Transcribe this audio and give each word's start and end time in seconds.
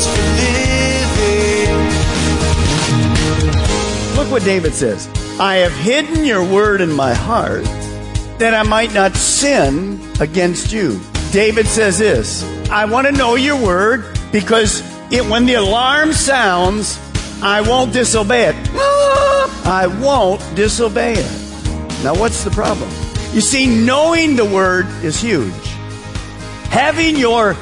For 0.00 0.22
living. 0.40 1.76
Look 4.16 4.30
what 4.30 4.42
David 4.44 4.74
says. 4.74 5.08
I 5.38 5.56
have 5.56 5.72
hidden 5.72 6.24
your 6.24 6.42
word 6.44 6.80
in 6.80 6.92
my 6.92 7.12
heart 7.14 7.64
that 8.38 8.54
I 8.54 8.62
might 8.62 8.94
not 8.94 9.14
sin 9.14 10.00
against 10.20 10.72
you. 10.72 11.00
David 11.30 11.66
says 11.66 11.98
this 11.98 12.42
I 12.70 12.84
want 12.86 13.06
to 13.06 13.12
know 13.12 13.34
your 13.34 13.60
word 13.62 14.18
because 14.32 14.82
it, 15.12 15.24
when 15.26 15.44
the 15.44 15.54
alarm 15.54 16.12
sounds, 16.12 16.98
I 17.42 17.60
won't 17.60 17.92
disobey 17.92 18.48
it. 18.48 18.56
I 19.64 19.86
won't 20.00 20.40
disobey 20.56 21.14
it. 21.14 21.30
Now, 22.02 22.14
what's 22.14 22.44
the 22.44 22.50
problem? 22.50 22.88
You 23.32 23.40
see, 23.40 23.66
knowing 23.66 24.36
the 24.36 24.44
word 24.44 24.86
is 25.04 25.20
huge. 25.20 25.52
Having 26.70 27.16
your 27.16 27.54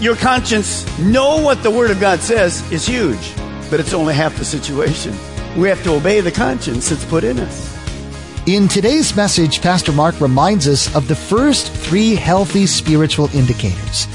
your 0.00 0.16
conscience 0.16 0.86
know 0.98 1.40
what 1.40 1.62
the 1.62 1.70
Word 1.70 1.90
of 1.90 2.00
God 2.00 2.20
says 2.20 2.70
is 2.72 2.86
huge, 2.86 3.34
but 3.70 3.80
it's 3.80 3.94
only 3.94 4.14
half 4.14 4.36
the 4.36 4.44
situation. 4.44 5.14
We 5.56 5.68
have 5.68 5.82
to 5.84 5.94
obey 5.94 6.20
the 6.20 6.32
conscience 6.32 6.88
that's 6.88 7.04
put 7.04 7.24
in 7.24 7.38
us. 7.38 7.72
In 8.46 8.68
today's 8.68 9.16
message, 9.16 9.62
Pastor 9.62 9.92
Mark 9.92 10.20
reminds 10.20 10.68
us 10.68 10.94
of 10.94 11.08
the 11.08 11.14
first 11.14 11.72
three 11.72 12.14
healthy 12.14 12.66
spiritual 12.66 13.34
indicators. 13.34 14.06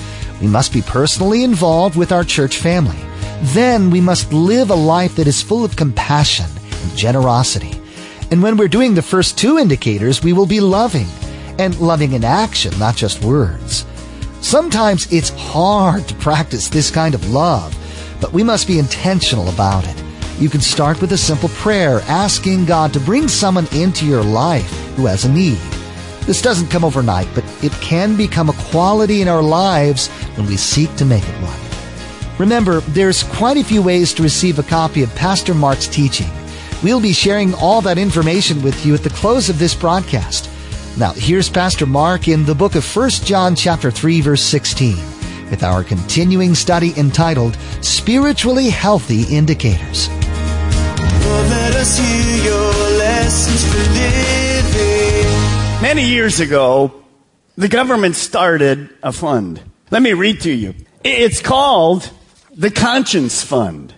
We 0.42 0.48
must 0.48 0.72
be 0.72 0.82
personally 0.82 1.44
involved 1.44 1.96
with 1.96 2.12
our 2.12 2.24
church 2.24 2.58
family. 2.58 3.00
Then 3.42 3.90
we 3.90 4.02
must 4.02 4.32
live 4.32 4.70
a 4.70 4.76
life 4.76 5.16
that 5.16 5.28
is 5.28 5.42
full 5.42 5.66
of 5.66 5.76
compassion 5.76 6.46
and 6.70 6.98
generosity. 6.98 7.82
And 8.32 8.44
when 8.44 8.58
we're 8.58 8.68
doing 8.68 8.94
the 8.94 9.02
first 9.02 9.38
two 9.38 9.58
indicators, 9.58 10.22
we 10.22 10.34
will 10.34 10.46
be 10.46 10.60
loving 10.60 11.08
and 11.58 11.80
loving 11.80 12.14
in 12.14 12.24
action, 12.24 12.78
not 12.78 12.96
just 12.96 13.24
words. 13.24 13.86
Sometimes 14.42 15.12
it's 15.12 15.30
hard 15.30 16.08
to 16.08 16.16
practice 16.16 16.70
this 16.70 16.90
kind 16.90 17.14
of 17.14 17.30
love, 17.30 17.76
but 18.22 18.32
we 18.32 18.44
must 18.44 18.68
be 18.68 18.80
intentional 18.80 19.50
about 19.50 19.86
it. 19.88 20.04
You 20.40 20.50
can 20.50 20.62
start 20.62 21.02
with 21.02 21.12
a 21.12 21.18
simple 21.18 21.50
prayer 21.50 22.00
asking 22.08 22.66
God 22.66 22.94
to 22.94 23.00
bring 23.02 23.28
someone 23.28 23.68
into 23.74 24.06
your 24.06 24.24
life 24.24 24.72
who 24.96 25.06
has 25.08 25.26
a 25.26 25.32
need. 25.32 25.60
This 26.22 26.42
doesn't 26.42 26.70
come 26.70 26.86
overnight, 26.86 27.28
but 27.36 27.44
it 27.64 27.74
can 27.82 28.16
become 28.16 28.50
a 28.50 28.54
quality 28.72 29.22
in 29.22 29.28
our 29.28 29.42
lives 29.42 30.08
when 30.38 30.48
we 30.48 30.56
seek 30.56 30.96
to 30.96 31.06
make 31.06 31.28
it 31.28 31.44
one. 31.44 31.60
Remember, 32.38 32.80
there's 32.82 33.24
quite 33.24 33.58
a 33.58 33.64
few 33.64 33.82
ways 33.82 34.14
to 34.14 34.24
receive 34.24 34.58
a 34.58 34.64
copy 34.64 35.04
of 35.04 35.14
Pastor 35.16 35.54
Mark's 35.54 35.88
teaching. 35.88 36.30
We'll 36.82 37.02
be 37.02 37.12
sharing 37.12 37.54
all 37.56 37.82
that 37.82 37.98
information 37.98 38.62
with 38.62 38.86
you 38.86 38.94
at 38.94 39.04
the 39.04 39.10
close 39.10 39.50
of 39.50 39.60
this 39.60 39.76
broadcast. 39.76 40.50
Now, 40.98 41.14
here's 41.14 41.50
Pastor 41.50 41.86
Mark 41.86 42.28
in 42.28 42.46
the 42.46 42.56
book 42.56 42.76
of 42.76 42.96
1 42.96 43.10
John 43.10 43.56
chapter 43.56 43.90
3 43.92 44.22
verse 44.22 44.44
16 44.44 44.96
with 45.50 45.64
our 45.64 45.84
continuing 45.84 46.56
study 46.56 46.94
entitled 46.98 47.58
Spiritually 47.82 48.70
Healthy 48.70 49.24
Indicators. 49.36 50.10
Many 55.82 56.06
years 56.06 56.40
ago, 56.40 56.94
the 57.58 57.68
government 57.68 58.16
started 58.16 58.90
a 59.02 59.12
fund. 59.12 59.62
Let 59.92 60.02
me 60.02 60.14
read 60.14 60.42
to 60.42 60.52
you. 60.52 60.76
It's 61.04 61.42
called 61.42 62.10
the 62.56 62.70
Conscience 62.70 63.44
Fund. 63.44 63.94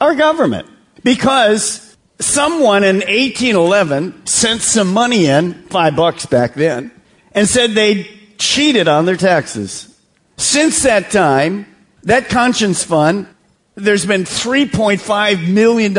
Our 0.00 0.14
government. 0.14 0.68
Because 1.04 1.85
someone 2.18 2.84
in 2.84 2.96
1811 2.96 4.26
sent 4.26 4.62
some 4.62 4.92
money 4.92 5.26
in, 5.26 5.54
five 5.64 5.96
bucks 5.96 6.26
back 6.26 6.54
then, 6.54 6.90
and 7.32 7.48
said 7.48 7.72
they 7.72 8.04
cheated 8.38 8.88
on 8.88 9.04
their 9.06 9.16
taxes. 9.16 9.94
Since 10.36 10.82
that 10.82 11.10
time, 11.10 11.66
that 12.02 12.28
conscience 12.28 12.82
fund, 12.84 13.26
there's 13.74 14.06
been 14.06 14.24
$3.5 14.24 15.48
million 15.52 15.92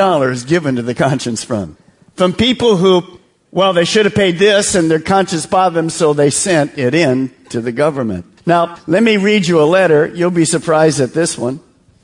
given 0.47 0.75
to 0.75 0.81
the 0.81 0.95
conscience 0.95 1.43
fund 1.43 1.75
from 2.17 2.33
people 2.33 2.75
who, 2.75 3.19
well, 3.51 3.71
they 3.73 3.85
should 3.85 4.05
have 4.05 4.15
paid 4.15 4.39
this 4.39 4.75
and 4.75 4.89
their 4.89 4.99
conscience 4.99 5.45
bothered 5.45 5.75
them, 5.75 5.89
so 5.89 6.13
they 6.13 6.31
sent 6.31 6.77
it 6.77 6.93
in 6.93 7.31
to 7.49 7.61
the 7.61 7.71
government. 7.71 8.25
Now, 8.45 8.77
let 8.87 9.03
me 9.03 9.17
read 9.17 9.47
you 9.47 9.61
a 9.61 9.65
letter. 9.65 10.07
You'll 10.07 10.31
be 10.31 10.45
surprised 10.45 10.99
at 10.99 11.13
this 11.13 11.37
one. 11.37 11.59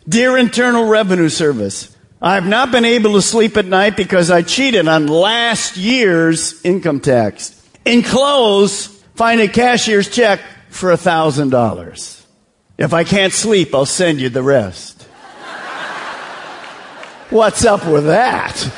Dear 0.08 0.38
Internal 0.38 0.86
Revenue 0.86 1.30
Service, 1.30 1.93
I 2.24 2.36
have 2.36 2.48
not 2.48 2.72
been 2.72 2.86
able 2.86 3.16
to 3.16 3.22
sleep 3.22 3.58
at 3.58 3.66
night 3.66 3.98
because 3.98 4.32
I 4.32 4.44
cheated 4.44 4.88
on 4.88 5.08
last 5.08 5.76
year's 5.76 6.64
income 6.64 7.02
tax. 7.02 7.62
Enclose, 7.86 8.88
find 9.16 9.42
a 9.42 9.50
cashier's 9.50 10.08
check 10.08 10.40
for 10.70 10.92
a 10.92 10.98
thousand 10.98 11.50
dollars. 11.50 12.26
If 12.78 12.94
I 12.94 13.04
can't 13.04 13.34
sleep, 13.34 13.76
I'll 13.76 13.86
send 13.86 14.22
you 14.22 14.30
the 14.30 14.42
rest. 14.42 15.02
What's 17.30 17.66
up 17.66 17.86
with 17.86 18.06
that? 18.06 18.72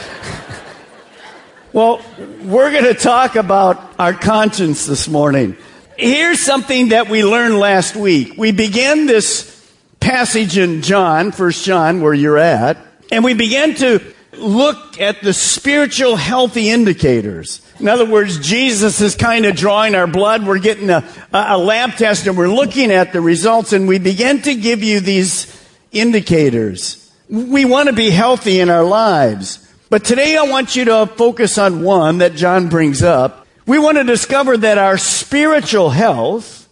well, 1.72 2.02
we're 2.42 2.72
going 2.72 2.86
to 2.86 2.96
talk 2.96 3.36
about 3.36 3.94
our 4.00 4.14
conscience 4.14 4.88
this 4.88 5.08
morning. 5.08 5.56
Here's 6.00 6.40
something 6.40 6.90
that 6.90 7.10
we 7.10 7.24
learned 7.24 7.60
last 7.60 7.96
week. 7.96 8.40
We 8.40 8.54
begin 8.54 9.06
this 9.06 9.72
passage 10.00 10.58
in 10.58 10.82
John, 10.82 11.32
First 11.32 11.64
John, 11.64 12.02
where 12.02 12.14
you're 12.16 12.40
at, 12.40 12.78
and 13.12 13.24
we 13.24 13.34
began 13.34 13.76
to 13.76 14.02
look 14.34 15.00
at 15.00 15.22
the 15.22 15.34
spiritual 15.34 16.16
healthy 16.16 16.70
indicators. 16.70 17.62
In 17.80 17.88
other 17.88 18.06
words, 18.06 18.38
Jesus 18.40 19.02
is 19.02 19.16
kind 19.16 19.46
of 19.46 19.56
drawing 19.56 19.96
our 19.96 20.08
blood. 20.08 20.46
We're 20.46 20.60
getting 20.60 20.90
a, 20.90 21.08
a 21.32 21.58
lab 21.58 21.92
test 21.92 22.28
and 22.28 22.38
we're 22.38 22.48
looking 22.48 22.92
at 22.92 23.14
the 23.14 23.22
results 23.22 23.74
and 23.74 23.88
we 23.88 24.00
begin 24.00 24.42
to 24.44 24.56
give 24.56 24.84
you 24.84 25.00
these 25.00 25.52
indicators. 25.92 27.12
We 27.30 27.66
want 27.66 27.88
to 27.88 27.94
be 27.94 28.10
healthy 28.10 28.60
in 28.60 28.70
our 28.70 28.84
lives. 28.84 29.62
But 29.90 30.04
today 30.04 30.38
I 30.38 30.44
want 30.44 30.76
you 30.76 30.86
to 30.86 31.06
focus 31.06 31.58
on 31.58 31.84
one 31.84 32.20
that 32.20 32.36
John 32.36 32.70
brings 32.70 33.02
up. 33.04 33.48
We 33.66 33.80
want 33.80 33.98
to 33.98 34.04
discover 34.04 34.58
that 34.58 34.78
our 34.78 34.98
spiritual 34.98 35.90
health 35.90 36.65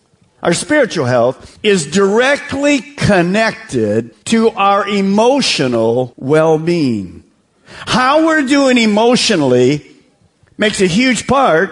our 0.44 0.54
spiritual 0.54 1.06
health 1.06 1.58
is 1.64 1.88
directly 1.88 2.81
connected 2.81 4.14
to 4.26 4.50
our 4.50 4.86
emotional 4.86 6.14
well-being. 6.18 7.24
How 7.66 8.26
we're 8.26 8.46
doing 8.46 8.78
emotionally 8.78 9.90
makes 10.58 10.81
a 10.81 10.86
huge 10.86 11.28
part 11.28 11.72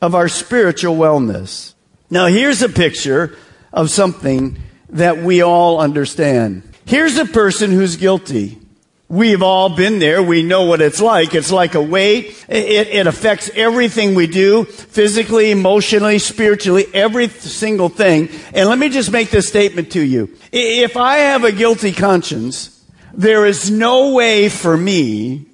of 0.00 0.16
our 0.16 0.28
spiritual 0.28 0.96
wellness. 0.96 1.74
Now 2.10 2.26
here's 2.26 2.60
a 2.60 2.68
picture 2.68 3.36
of 3.72 3.88
something 3.88 4.58
that 4.90 5.18
we 5.18 5.40
all 5.40 5.80
understand. 5.80 6.64
Here's 6.84 7.16
a 7.16 7.24
person 7.24 7.70
who's 7.70 7.94
guilty. 7.96 8.58
We've 9.12 9.42
all 9.42 9.68
been 9.68 9.98
there. 9.98 10.22
We 10.22 10.42
know 10.42 10.64
what 10.64 10.80
it's 10.80 10.98
like. 10.98 11.34
It's 11.34 11.52
like 11.52 11.74
a 11.74 11.82
weight. 11.82 12.46
It, 12.48 12.88
it, 12.88 13.06
affects 13.06 13.50
everything 13.54 14.14
we 14.14 14.26
do, 14.26 14.64
physically, 14.64 15.50
emotionally, 15.50 16.18
spiritually, 16.18 16.86
every 16.94 17.28
single 17.28 17.90
thing. 17.90 18.30
And 18.54 18.70
let 18.70 18.78
me 18.78 18.88
just 18.88 19.12
make 19.12 19.28
this 19.28 19.46
statement 19.46 19.92
to 19.92 20.00
you. 20.00 20.34
If 20.50 20.96
I 20.96 21.16
have 21.16 21.44
a 21.44 21.52
guilty 21.52 21.92
conscience, 21.92 22.82
there 23.12 23.44
is 23.44 23.70
no 23.70 24.14
way 24.14 24.48
for 24.48 24.78
me 24.78 25.44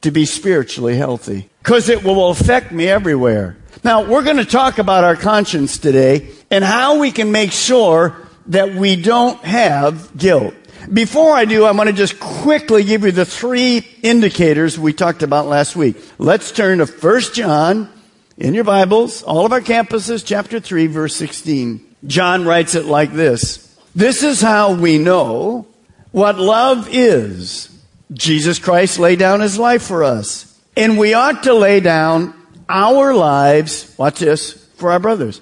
to 0.00 0.10
be 0.10 0.24
spiritually 0.24 0.96
healthy 0.96 1.50
because 1.62 1.90
it 1.90 2.02
will 2.02 2.30
affect 2.30 2.72
me 2.72 2.88
everywhere. 2.88 3.58
Now, 3.84 4.06
we're 4.06 4.24
going 4.24 4.38
to 4.38 4.46
talk 4.46 4.78
about 4.78 5.04
our 5.04 5.16
conscience 5.16 5.76
today 5.76 6.30
and 6.50 6.64
how 6.64 7.00
we 7.00 7.10
can 7.10 7.32
make 7.32 7.52
sure 7.52 8.16
that 8.46 8.74
we 8.74 8.96
don't 8.96 9.44
have 9.44 10.16
guilt. 10.16 10.54
Before 10.92 11.32
I 11.34 11.44
do, 11.44 11.64
I 11.64 11.72
want 11.72 11.88
to 11.88 11.92
just 11.94 12.18
quickly 12.18 12.82
give 12.82 13.04
you 13.04 13.12
the 13.12 13.26
three 13.26 13.86
indicators 14.02 14.78
we 14.78 14.92
talked 14.92 15.22
about 15.22 15.46
last 15.46 15.76
week. 15.76 15.96
Let's 16.18 16.50
turn 16.50 16.78
to 16.78 16.86
1 16.86 17.20
John 17.34 17.92
in 18.38 18.54
your 18.54 18.64
Bibles, 18.64 19.22
all 19.22 19.44
of 19.44 19.52
our 19.52 19.60
campuses, 19.60 20.24
chapter 20.24 20.60
3, 20.60 20.86
verse 20.86 21.14
16. 21.16 21.84
John 22.06 22.46
writes 22.46 22.74
it 22.74 22.86
like 22.86 23.12
this. 23.12 23.76
This 23.94 24.22
is 24.22 24.40
how 24.40 24.74
we 24.74 24.96
know 24.96 25.66
what 26.12 26.38
love 26.38 26.88
is. 26.90 27.68
Jesus 28.12 28.58
Christ 28.58 28.98
laid 28.98 29.18
down 29.18 29.40
his 29.40 29.58
life 29.58 29.82
for 29.82 30.04
us. 30.04 30.58
And 30.76 30.96
we 30.96 31.12
ought 31.12 31.42
to 31.42 31.54
lay 31.54 31.80
down 31.80 32.32
our 32.68 33.12
lives, 33.12 33.94
watch 33.98 34.20
this, 34.20 34.52
for 34.76 34.92
our 34.92 35.00
brothers, 35.00 35.40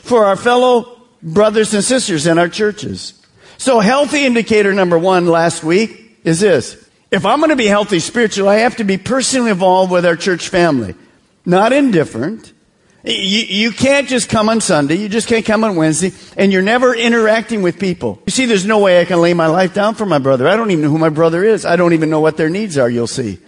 for 0.00 0.24
our 0.24 0.36
fellow 0.36 1.02
brothers 1.22 1.74
and 1.74 1.84
sisters 1.84 2.26
in 2.26 2.38
our 2.38 2.48
churches. 2.48 3.17
So 3.58 3.80
healthy 3.80 4.24
indicator 4.24 4.72
number 4.72 4.96
one 4.96 5.26
last 5.26 5.64
week 5.64 6.20
is 6.24 6.40
this. 6.40 6.88
If 7.10 7.26
I'm 7.26 7.40
going 7.40 7.50
to 7.50 7.56
be 7.56 7.66
healthy 7.66 7.98
spiritually, 7.98 8.50
I 8.50 8.60
have 8.60 8.76
to 8.76 8.84
be 8.84 8.98
personally 8.98 9.50
involved 9.50 9.90
with 9.90 10.06
our 10.06 10.14
church 10.14 10.48
family. 10.48 10.94
Not 11.44 11.72
indifferent. 11.72 12.52
You, 13.02 13.12
you 13.12 13.70
can't 13.72 14.08
just 14.08 14.28
come 14.28 14.48
on 14.48 14.60
Sunday. 14.60 14.96
You 14.96 15.08
just 15.08 15.26
can't 15.26 15.44
come 15.44 15.64
on 15.64 15.74
Wednesday. 15.74 16.12
And 16.36 16.52
you're 16.52 16.62
never 16.62 16.94
interacting 16.94 17.62
with 17.62 17.80
people. 17.80 18.22
You 18.26 18.30
see, 18.30 18.46
there's 18.46 18.66
no 18.66 18.78
way 18.78 19.00
I 19.00 19.04
can 19.04 19.20
lay 19.20 19.34
my 19.34 19.46
life 19.46 19.74
down 19.74 19.96
for 19.96 20.06
my 20.06 20.18
brother. 20.18 20.46
I 20.46 20.56
don't 20.56 20.70
even 20.70 20.84
know 20.84 20.90
who 20.90 20.98
my 20.98 21.08
brother 21.08 21.42
is. 21.42 21.64
I 21.64 21.74
don't 21.74 21.94
even 21.94 22.10
know 22.10 22.20
what 22.20 22.36
their 22.36 22.50
needs 22.50 22.78
are, 22.78 22.88
you'll 22.88 23.06
see. 23.06 23.38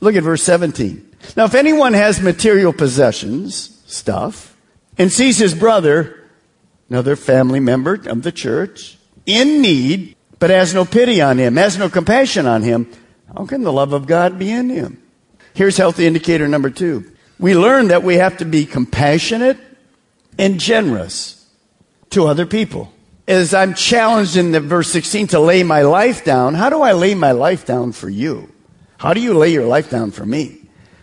Look 0.00 0.16
at 0.16 0.22
verse 0.22 0.42
17. 0.42 1.10
Now, 1.36 1.44
if 1.44 1.54
anyone 1.54 1.92
has 1.92 2.20
material 2.20 2.72
possessions, 2.72 3.82
stuff, 3.86 4.56
and 4.96 5.12
sees 5.12 5.38
his 5.38 5.54
brother, 5.54 6.28
another 6.88 7.16
family 7.16 7.60
member 7.60 7.94
of 8.06 8.22
the 8.22 8.32
church, 8.32 8.98
in 9.26 9.62
need, 9.62 10.16
but 10.38 10.50
has 10.50 10.74
no 10.74 10.84
pity 10.84 11.20
on 11.20 11.38
him, 11.38 11.56
has 11.56 11.78
no 11.78 11.88
compassion 11.88 12.46
on 12.46 12.62
him, 12.62 12.90
how 13.36 13.46
can 13.46 13.62
the 13.62 13.72
love 13.72 13.92
of 13.92 14.06
God 14.06 14.38
be 14.38 14.50
in 14.50 14.68
him? 14.68 15.02
Here's 15.54 15.76
healthy 15.76 16.06
indicator 16.06 16.48
number 16.48 16.70
two. 16.70 17.10
We 17.38 17.56
learn 17.56 17.88
that 17.88 18.02
we 18.02 18.16
have 18.16 18.38
to 18.38 18.44
be 18.44 18.66
compassionate 18.66 19.58
and 20.38 20.60
generous 20.60 21.46
to 22.10 22.26
other 22.26 22.46
people. 22.46 22.92
As 23.28 23.54
I'm 23.54 23.74
challenged 23.74 24.36
in 24.36 24.52
the 24.52 24.60
verse 24.60 24.90
16 24.90 25.28
to 25.28 25.40
lay 25.40 25.62
my 25.62 25.82
life 25.82 26.24
down, 26.24 26.54
how 26.54 26.70
do 26.70 26.82
I 26.82 26.92
lay 26.92 27.14
my 27.14 27.32
life 27.32 27.64
down 27.64 27.92
for 27.92 28.08
you? 28.08 28.52
How 28.98 29.14
do 29.14 29.20
you 29.20 29.34
lay 29.34 29.52
your 29.52 29.66
life 29.66 29.90
down 29.90 30.10
for 30.10 30.26
me? 30.26 30.58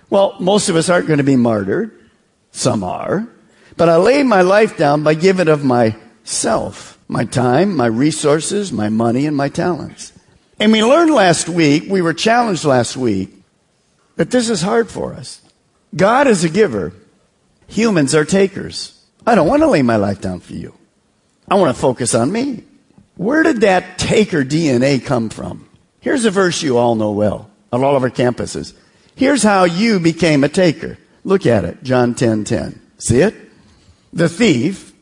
Well, 0.09 0.35
most 0.39 0.69
of 0.69 0.75
us 0.75 0.89
aren't 0.89 1.07
going 1.07 1.17
to 1.17 1.23
be 1.23 1.35
martyred. 1.35 2.09
Some 2.51 2.83
are. 2.83 3.27
But 3.77 3.89
I 3.89 3.95
lay 3.95 4.23
my 4.23 4.41
life 4.41 4.77
down 4.77 5.03
by 5.03 5.13
giving 5.13 5.47
of 5.47 5.63
myself, 5.63 6.98
my 7.09 7.25
time, 7.25 7.75
my 7.75 7.87
resources, 7.87 8.71
my 8.71 8.87
money, 8.87 9.25
and 9.25 9.35
my 9.35 9.49
talents. 9.49 10.13
And 10.59 10.71
we 10.71 10.83
learned 10.83 11.11
last 11.11 11.49
week, 11.49 11.85
we 11.89 12.01
were 12.01 12.13
challenged 12.13 12.63
last 12.63 12.95
week, 12.95 13.33
that 14.15 14.29
this 14.29 14.49
is 14.49 14.61
hard 14.61 14.89
for 14.89 15.13
us. 15.15 15.41
God 15.95 16.27
is 16.27 16.43
a 16.43 16.49
giver. 16.49 16.93
Humans 17.67 18.13
are 18.13 18.25
takers. 18.25 19.03
I 19.25 19.33
don't 19.33 19.47
want 19.47 19.63
to 19.63 19.67
lay 19.67 19.81
my 19.81 19.95
life 19.95 20.21
down 20.21 20.39
for 20.39 20.53
you. 20.53 20.75
I 21.49 21.55
want 21.55 21.75
to 21.75 21.81
focus 21.81 22.13
on 22.13 22.31
me. 22.31 22.63
Where 23.15 23.41
did 23.41 23.61
that 23.61 23.97
taker 23.97 24.45
DNA 24.45 25.03
come 25.03 25.29
from? 25.29 25.67
Here's 25.99 26.25
a 26.25 26.31
verse 26.31 26.61
you 26.61 26.77
all 26.77 26.95
know 26.95 27.11
well 27.11 27.49
on 27.73 27.83
all 27.83 27.95
of 27.95 28.03
our 28.03 28.11
campuses. 28.11 28.73
Here's 29.15 29.41
how 29.41 29.63
you 29.63 29.99
became 29.99 30.43
a 30.43 30.49
taker. 30.49 30.97
Look 31.23 31.47
at 31.47 31.65
it, 31.65 31.83
John 31.83 32.13
10 32.13 32.43
10. 32.43 32.79
See 32.99 33.19
it? 33.21 33.35
The 34.13 34.29
thief, 34.29 34.93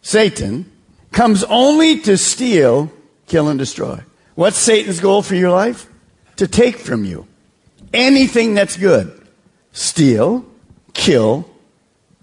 Satan, 0.00 0.71
comes 1.12 1.44
only 1.44 2.00
to 2.00 2.16
steal, 2.16 2.90
kill, 3.26 3.48
and 3.48 3.58
destroy. 3.58 4.00
What's 4.34 4.58
Satan's 4.58 5.00
goal 5.00 5.22
for 5.22 5.34
your 5.34 5.50
life? 5.50 5.86
To 6.36 6.46
take 6.46 6.78
from 6.78 7.04
you 7.04 7.26
anything 7.92 8.54
that's 8.54 8.76
good. 8.76 9.26
Steal, 9.72 10.44
kill, 10.94 11.48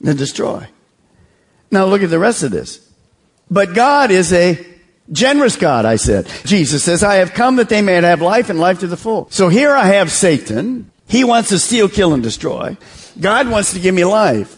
and 0.05 0.17
destroy. 0.17 0.67
Now 1.71 1.85
look 1.85 2.03
at 2.03 2.09
the 2.09 2.19
rest 2.19 2.43
of 2.43 2.51
this. 2.51 2.87
But 3.49 3.73
God 3.73 4.11
is 4.11 4.31
a 4.33 4.65
generous 5.11 5.55
God, 5.55 5.85
I 5.85 5.95
said. 5.95 6.27
Jesus 6.45 6.83
says, 6.83 7.03
I 7.03 7.15
have 7.15 7.33
come 7.33 7.55
that 7.57 7.69
they 7.69 7.81
may 7.81 7.95
have 7.95 8.21
life 8.21 8.49
and 8.49 8.59
life 8.59 8.79
to 8.79 8.87
the 8.87 8.97
full. 8.97 9.27
So 9.31 9.49
here 9.49 9.71
I 9.71 9.85
have 9.85 10.11
Satan. 10.11 10.91
He 11.07 11.23
wants 11.23 11.49
to 11.49 11.59
steal, 11.59 11.89
kill, 11.89 12.13
and 12.13 12.21
destroy. 12.21 12.77
God 13.19 13.49
wants 13.49 13.73
to 13.73 13.79
give 13.79 13.95
me 13.95 14.05
life. 14.05 14.55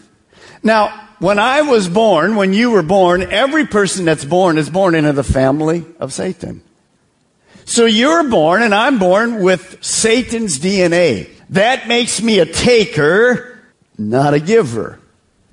Now, 0.63 1.09
when 1.21 1.37
I 1.37 1.61
was 1.61 1.87
born, 1.87 2.35
when 2.35 2.51
you 2.51 2.71
were 2.71 2.81
born, 2.81 3.21
every 3.21 3.67
person 3.67 4.05
that's 4.05 4.25
born 4.25 4.57
is 4.57 4.71
born 4.71 4.95
into 4.95 5.13
the 5.13 5.23
family 5.23 5.85
of 5.99 6.11
Satan. 6.11 6.63
So 7.65 7.85
you're 7.85 8.27
born 8.27 8.63
and 8.63 8.73
I'm 8.73 8.97
born 8.97 9.43
with 9.43 9.83
Satan's 9.85 10.57
DNA. 10.57 11.29
That 11.51 11.87
makes 11.87 12.23
me 12.23 12.39
a 12.39 12.47
taker, 12.47 13.61
not 13.99 14.33
a 14.33 14.39
giver. 14.39 14.99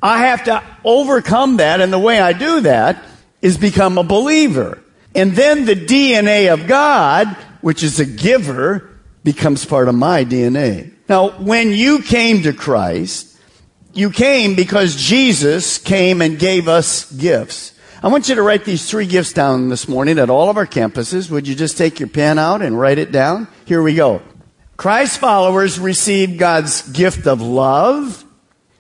I 0.03 0.21
have 0.27 0.45
to 0.45 0.63
overcome 0.85 1.59
that, 1.59 1.83
and 1.83 1.93
the 1.93 1.99
way 1.99 2.19
I 2.19 2.33
do 2.33 2.61
that 2.61 3.05
is 3.43 3.59
become 3.59 3.99
a 3.99 4.03
believer. 4.03 4.83
And 5.15 5.33
then 5.33 5.67
the 5.67 5.75
DNA 5.75 6.51
of 6.51 6.67
God, 6.67 7.29
which 7.61 7.83
is 7.83 8.01
a 8.01 8.07
giver, 8.07 8.89
becomes 9.23 9.67
part 9.67 9.89
of 9.89 9.95
my 9.95 10.25
DNA. 10.25 10.93
Now, 11.11 11.31
when 11.31 11.73
you 11.73 12.01
came 12.01 12.43
to 12.45 12.55
Christ, 12.55 13.28
you 13.99 14.11
came 14.11 14.55
because 14.55 14.95
Jesus 14.95 15.77
came 15.77 16.23
and 16.23 16.39
gave 16.39 16.69
us 16.69 17.11
gifts. 17.11 17.75
I 18.01 18.07
want 18.07 18.29
you 18.29 18.37
to 18.37 18.43
write 18.43 18.65
these 18.65 18.89
three 18.89 19.07
gifts 19.07 19.33
down 19.33 19.71
this 19.71 19.89
morning 19.89 20.21
at 20.21 20.31
all 20.31 20.49
of 20.49 20.57
our 20.57 20.67
campuses. 20.67 21.29
Would 21.33 21.49
you 21.49 21.57
just 21.57 21.77
take 21.77 21.99
your 21.99 22.09
pen 22.09 22.39
out 22.39 22.63
and 22.63 22.79
write 22.79 22.99
it 22.99 23.11
down? 23.11 23.49
Here 23.65 23.83
we 23.83 23.97
go. 23.97 24.23
Christ 24.77 25.19
followers 25.19 25.81
receive 25.81 26.39
God's 26.39 26.89
gift 26.93 27.27
of 27.27 27.43
love, 27.43 28.25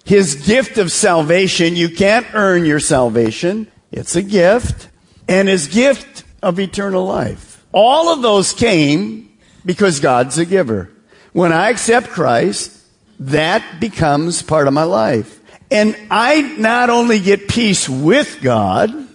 His 0.05 0.37
gift 0.37 0.79
of 0.79 0.93
salvation. 0.93 1.75
You 1.75 1.89
can't 1.89 2.27
earn 2.33 2.65
your 2.65 2.79
salvation. 2.79 3.67
It's 3.91 4.15
a 4.15 4.23
gift. 4.23 4.89
And 5.27 5.49
His 5.49 5.67
gift 5.67 6.23
of 6.45 6.61
eternal 6.61 7.05
life. 7.05 7.67
All 7.73 8.11
of 8.11 8.23
those 8.23 8.53
came 8.53 9.37
because 9.67 9.99
God's 9.99 10.39
a 10.39 10.45
giver. 10.45 10.91
When 11.33 11.53
I 11.53 11.71
accept 11.71 12.07
Christ, 12.07 12.78
that 13.21 13.81
becomes 13.81 14.43
part 14.43 14.69
of 14.69 14.75
my 14.75 14.85
life. 14.85 15.41
And 15.71 15.97
I 16.11 16.41
not 16.59 16.89
only 16.89 17.21
get 17.21 17.49
peace 17.49 17.89
with 17.89 18.41
God, 18.41 19.09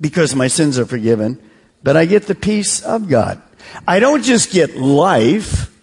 because 0.00 0.34
my 0.34 0.48
sins 0.48 0.78
are 0.78 0.86
forgiven, 0.86 1.38
but 1.82 1.96
I 1.96 2.04
get 2.04 2.26
the 2.26 2.34
peace 2.34 2.82
of 2.82 3.08
God. 3.08 3.42
I 3.86 4.00
don't 4.00 4.22
just 4.22 4.52
get 4.52 4.76
life, 4.76 5.74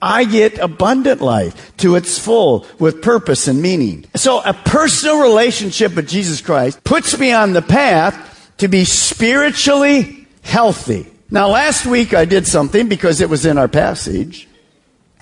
I 0.00 0.24
get 0.24 0.58
abundant 0.58 1.20
life 1.20 1.76
to 1.78 1.96
its 1.96 2.18
full 2.18 2.66
with 2.78 3.02
purpose 3.02 3.48
and 3.48 3.62
meaning. 3.62 4.04
So 4.14 4.40
a 4.44 4.52
personal 4.52 5.22
relationship 5.22 5.94
with 5.96 6.08
Jesus 6.08 6.40
Christ 6.40 6.82
puts 6.84 7.18
me 7.18 7.32
on 7.32 7.52
the 7.52 7.62
path 7.62 8.52
to 8.58 8.68
be 8.68 8.84
spiritually 8.84 10.26
healthy. 10.42 11.06
Now 11.30 11.48
last 11.48 11.86
week 11.86 12.14
I 12.14 12.24
did 12.24 12.46
something 12.46 12.88
because 12.88 13.20
it 13.20 13.30
was 13.30 13.46
in 13.46 13.58
our 13.58 13.68
passage. 13.68 14.48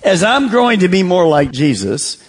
As 0.03 0.23
I'm 0.23 0.49
growing 0.49 0.79
to 0.79 0.87
be 0.87 1.03
more 1.03 1.27
like 1.27 1.51
Jesus, 1.51 2.23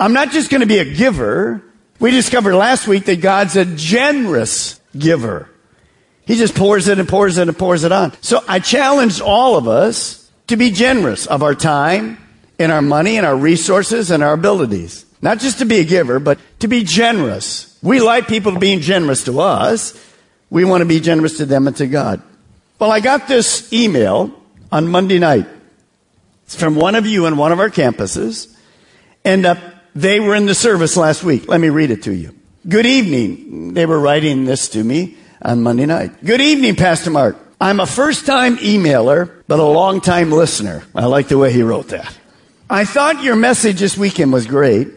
I'm 0.00 0.12
not 0.12 0.30
just 0.30 0.50
going 0.50 0.62
to 0.62 0.66
be 0.66 0.78
a 0.78 0.84
giver. 0.84 1.62
We 2.00 2.10
discovered 2.10 2.54
last 2.54 2.86
week 2.88 3.04
that 3.06 3.20
God's 3.20 3.56
a 3.56 3.64
generous 3.64 4.80
giver. 4.96 5.50
He 6.24 6.36
just 6.36 6.54
pours 6.54 6.88
it 6.88 6.98
and 6.98 7.08
pours 7.08 7.38
it 7.38 7.48
and 7.48 7.58
pours 7.58 7.84
it 7.84 7.92
on. 7.92 8.12
So 8.22 8.44
I 8.46 8.60
challenged 8.60 9.20
all 9.20 9.56
of 9.56 9.66
us 9.66 10.30
to 10.48 10.56
be 10.56 10.70
generous 10.70 11.26
of 11.26 11.42
our 11.42 11.54
time 11.54 12.18
and 12.58 12.72
our 12.72 12.82
money 12.82 13.16
and 13.16 13.26
our 13.26 13.36
resources 13.36 14.10
and 14.10 14.22
our 14.22 14.32
abilities. 14.34 15.04
Not 15.20 15.38
just 15.38 15.58
to 15.58 15.64
be 15.64 15.80
a 15.80 15.84
giver, 15.84 16.18
but 16.18 16.38
to 16.60 16.68
be 16.68 16.84
generous. 16.84 17.78
We 17.82 18.00
like 18.00 18.28
people 18.28 18.58
being 18.58 18.80
generous 18.80 19.24
to 19.24 19.40
us. 19.40 19.98
We 20.50 20.64
want 20.64 20.82
to 20.82 20.86
be 20.86 21.00
generous 21.00 21.38
to 21.38 21.46
them 21.46 21.66
and 21.66 21.76
to 21.76 21.86
God. 21.86 22.22
Well, 22.78 22.92
I 22.92 23.00
got 23.00 23.26
this 23.26 23.72
email 23.72 24.32
on 24.70 24.86
Monday 24.86 25.18
night. 25.18 25.46
It's 26.48 26.56
from 26.56 26.76
one 26.76 26.94
of 26.94 27.04
you 27.04 27.26
in 27.26 27.36
one 27.36 27.52
of 27.52 27.60
our 27.60 27.68
campuses. 27.68 28.56
And 29.22 29.44
uh, 29.44 29.56
they 29.94 30.18
were 30.18 30.34
in 30.34 30.46
the 30.46 30.54
service 30.54 30.96
last 30.96 31.22
week. 31.22 31.46
Let 31.46 31.60
me 31.60 31.68
read 31.68 31.90
it 31.90 32.04
to 32.04 32.14
you. 32.14 32.34
Good 32.66 32.86
evening. 32.86 33.74
They 33.74 33.84
were 33.84 34.00
writing 34.00 34.46
this 34.46 34.70
to 34.70 34.82
me 34.82 35.18
on 35.42 35.62
Monday 35.62 35.84
night. 35.84 36.24
Good 36.24 36.40
evening, 36.40 36.74
Pastor 36.74 37.10
Mark. 37.10 37.36
I'm 37.60 37.80
a 37.80 37.86
first 37.86 38.24
time 38.24 38.56
emailer, 38.56 39.44
but 39.46 39.60
a 39.60 39.62
long 39.62 40.00
time 40.00 40.32
listener. 40.32 40.84
I 40.94 41.04
like 41.04 41.28
the 41.28 41.36
way 41.36 41.52
he 41.52 41.62
wrote 41.62 41.88
that. 41.88 42.16
I 42.70 42.86
thought 42.86 43.22
your 43.22 43.36
message 43.36 43.80
this 43.80 43.98
weekend 43.98 44.32
was 44.32 44.46
great, 44.46 44.88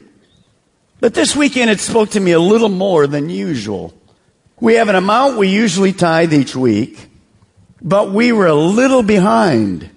but 1.02 1.14
this 1.14 1.36
weekend 1.36 1.70
it 1.70 1.82
spoke 1.82 2.12
to 2.12 2.20
me 2.22 2.32
a 2.32 2.40
little 2.40 2.70
more 2.70 3.08
than 3.08 3.30
usual. 3.30 3.94
We 4.62 4.76
have 4.76 4.88
an 4.88 4.96
amount 4.96 5.38
we 5.38 5.50
usually 5.50 5.92
tithe 5.92 6.34
each 6.34 6.56
week, 6.56 7.10
but 7.82 8.12
we 8.14 8.32
were 8.32 8.48
a 8.48 8.56
little 8.56 9.04
behind. 9.04 9.90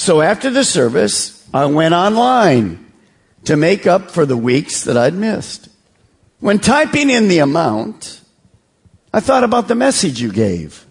So 0.00 0.22
after 0.22 0.48
the 0.48 0.64
service, 0.64 1.46
I 1.52 1.66
went 1.66 1.92
online 1.92 2.90
to 3.44 3.54
make 3.54 3.86
up 3.86 4.10
for 4.10 4.24
the 4.24 4.34
weeks 4.34 4.84
that 4.84 4.96
I'd 4.96 5.12
missed. 5.12 5.68
When 6.38 6.58
typing 6.58 7.10
in 7.10 7.28
the 7.28 7.40
amount, 7.40 8.22
I 9.12 9.20
thought 9.20 9.44
about 9.44 9.68
the 9.68 9.74
message 9.74 10.18
you 10.18 10.32
gave. 10.32 10.86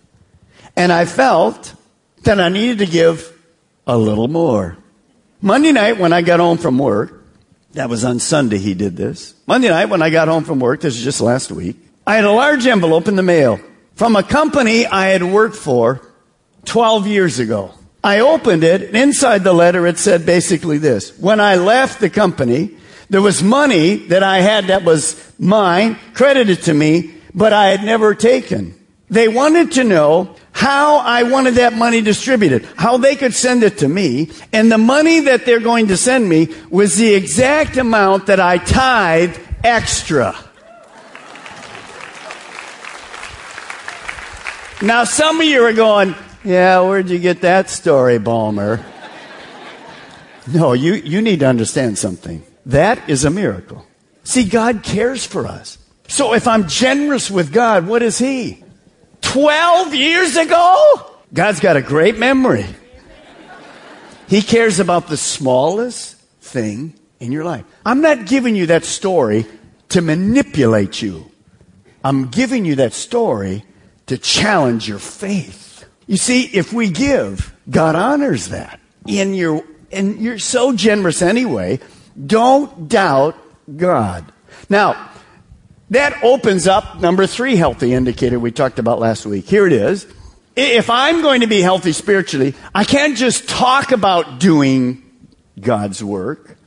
And 0.76 0.92
I 0.92 1.06
felt 1.06 1.74
that 2.22 2.40
I 2.40 2.50
needed 2.50 2.78
to 2.78 2.86
give 2.86 3.36
a 3.88 3.98
little 3.98 4.28
more. 4.28 4.78
Monday 5.42 5.72
night 5.72 5.98
when 5.98 6.14
I 6.14 6.22
got 6.22 6.40
home 6.40 6.60
from 6.60 6.78
work, 6.78 7.26
that 7.74 7.90
was 7.90 8.06
on 8.06 8.20
Sunday 8.20 8.60
he 8.60 8.76
did 8.76 8.96
this. 8.96 9.34
Monday 9.48 9.70
night 9.70 9.90
when 9.90 10.04
I 10.04 10.12
got 10.12 10.28
home 10.28 10.44
from 10.44 10.60
work, 10.60 10.82
this 10.82 10.96
is 10.96 11.04
just 11.04 11.20
last 11.20 11.52
week, 11.52 11.78
I 12.06 12.18
had 12.18 12.26
a 12.26 12.32
large 12.32 12.68
envelope 12.68 13.08
in 13.08 13.16
the 13.16 13.24
mail 13.24 13.60
from 13.96 14.16
a 14.16 14.22
company 14.22 14.86
I 14.86 15.08
had 15.08 15.24
worked 15.24 15.56
for 15.56 16.00
12 16.66 17.08
years 17.08 17.40
ago. 17.40 17.74
I 18.04 18.20
opened 18.22 18.64
it, 18.64 18.82
and 18.84 18.96
inside 18.96 19.44
the 19.44 19.54
letter 19.54 19.86
it 19.86 19.98
said 19.98 20.26
basically 20.26 20.78
this. 20.78 21.18
When 21.18 21.40
I 21.40 21.56
left 21.56 22.00
the 22.00 22.10
company, 22.10 22.72
there 23.10 23.22
was 23.22 23.44
money 23.44 23.98
that 24.08 24.24
I 24.24 24.40
had 24.40 24.68
that 24.68 24.84
was 24.84 25.32
mine, 25.38 25.98
credited 26.14 26.64
to 26.64 26.74
me, 26.74 27.16
but 27.34 27.54
I 27.54 27.68
had 27.68 27.84
never 27.84 28.16
taken. 28.16 28.76
They 29.10 29.28
wanted 29.28 29.74
to 29.74 29.84
know 29.84 30.36
how 30.52 30.98
I 30.98 31.24
wanted 31.24 31.56
that 31.56 31.74
money 31.74 32.02
distributed, 32.02 32.68
how 32.76 32.98
they 32.98 33.16
could 33.16 33.34
send 33.34 33.64
it 33.64 33.80
to 33.80 33.88
me, 33.88 34.30
and 34.54 34.72
the 34.72 34.78
money 34.78 35.22
that 35.22 35.46
they're 35.46 35.60
going 35.60 35.88
to 35.88 35.98
send 35.98 36.28
me 36.28 36.54
was 36.70 36.98
the 36.98 37.14
exact 37.14 37.78
amount 37.78 38.28
that 38.28 38.40
I 38.40 38.58
tithe 38.58 39.38
extra. 39.64 40.36
Now, 44.82 45.04
some 45.04 45.42
of 45.42 45.46
you 45.46 45.64
are 45.66 45.74
going, 45.74 46.16
yeah, 46.44 46.82
where'd 46.82 47.10
you 47.10 47.20
get 47.20 47.42
that 47.42 47.70
story, 47.70 48.18
Balmer? 48.18 48.84
No, 50.48 50.74
you, 50.74 50.94
you 50.94 51.22
need 51.22 51.42
to 51.42 51.48
understand 51.48 51.98
something. 51.98 52.44
That 52.66 53.10
is 53.10 53.26
a 53.26 53.30
miracle. 53.30 53.86
See, 54.24 54.44
God 54.46 54.84
cares 54.84 55.26
for 55.26 55.46
us. 55.46 55.78
So 56.08 56.34
if 56.34 56.48
I'm 56.48 56.68
generous 56.68 57.30
with 57.30 57.54
God, 57.54 57.88
what 57.88 58.02
is 58.02 58.18
He? 58.18 58.64
12 59.22 59.94
years 59.94 60.36
ago? 60.36 61.12
God's 61.34 61.60
got 61.60 61.78
a 61.78 61.82
great 61.82 62.18
memory. 62.18 62.66
He 64.28 64.42
cares 64.42 64.80
about 64.80 65.08
the 65.08 65.18
smallest 65.18 66.16
thing 66.42 66.94
in 67.20 67.32
your 67.32 67.44
life. 67.44 67.66
I'm 67.86 68.02
not 68.02 68.26
giving 68.26 68.56
you 68.56 68.68
that 68.68 68.86
story 68.86 69.46
to 69.90 70.02
manipulate 70.02 71.02
you. 71.02 71.30
I'm 72.04 72.30
giving 72.30 72.66
you 72.66 72.76
that 72.76 72.94
story 72.94 73.64
to 74.08 74.18
challenge 74.18 74.88
your 74.88 75.00
faith. 75.00 75.69
You 76.10 76.18
see, 76.18 76.46
if 76.46 76.74
we 76.74 76.90
give, 76.90 77.56
God 77.70 77.96
honors 77.96 78.48
that. 78.48 78.80
And 79.08 79.38
you're, 79.38 79.64
and 79.92 80.20
you're 80.20 80.40
so 80.40 80.74
generous 80.74 81.22
anyway. 81.22 81.78
Don't 82.26 82.90
doubt 82.90 83.38
God. 83.78 84.26
Now, 84.70 85.12
that 85.92 86.24
opens 86.24 86.68
up 86.68 87.00
number 87.00 87.28
three 87.28 87.58
healthy 87.58 87.94
indicator 87.94 88.40
we 88.40 88.50
talked 88.50 88.80
about 88.80 88.98
last 89.00 89.28
week. 89.28 89.46
Here 89.46 89.68
it 89.68 89.72
is. 89.72 90.08
If 90.56 90.90
I'm 90.90 91.22
going 91.22 91.42
to 91.42 91.48
be 91.48 91.62
healthy 91.62 91.92
spiritually, 91.92 92.56
I 92.74 92.86
can't 92.86 93.16
just 93.16 93.48
talk 93.48 93.92
about 93.92 94.40
doing 94.40 95.04
God's 95.60 96.04
work. 96.04 96.58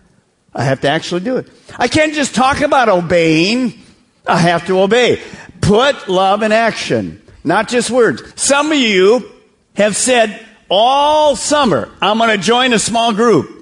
I 0.54 0.62
have 0.62 0.82
to 0.82 0.88
actually 0.88 1.22
do 1.22 1.38
it. 1.38 1.48
I 1.76 1.88
can't 1.88 2.14
just 2.14 2.36
talk 2.36 2.60
about 2.60 2.88
obeying. 2.88 3.82
I 4.24 4.38
have 4.38 4.68
to 4.68 4.78
obey. 4.78 5.20
Put 5.60 6.08
love 6.08 6.44
in 6.44 6.52
action. 6.52 7.18
Not 7.42 7.68
just 7.68 7.90
words. 7.90 8.22
Some 8.40 8.70
of 8.70 8.78
you 8.78 9.31
have 9.74 9.96
said 9.96 10.44
all 10.70 11.36
summer, 11.36 11.90
I'm 12.00 12.18
going 12.18 12.30
to 12.30 12.42
join 12.42 12.72
a 12.72 12.78
small 12.78 13.12
group. 13.12 13.58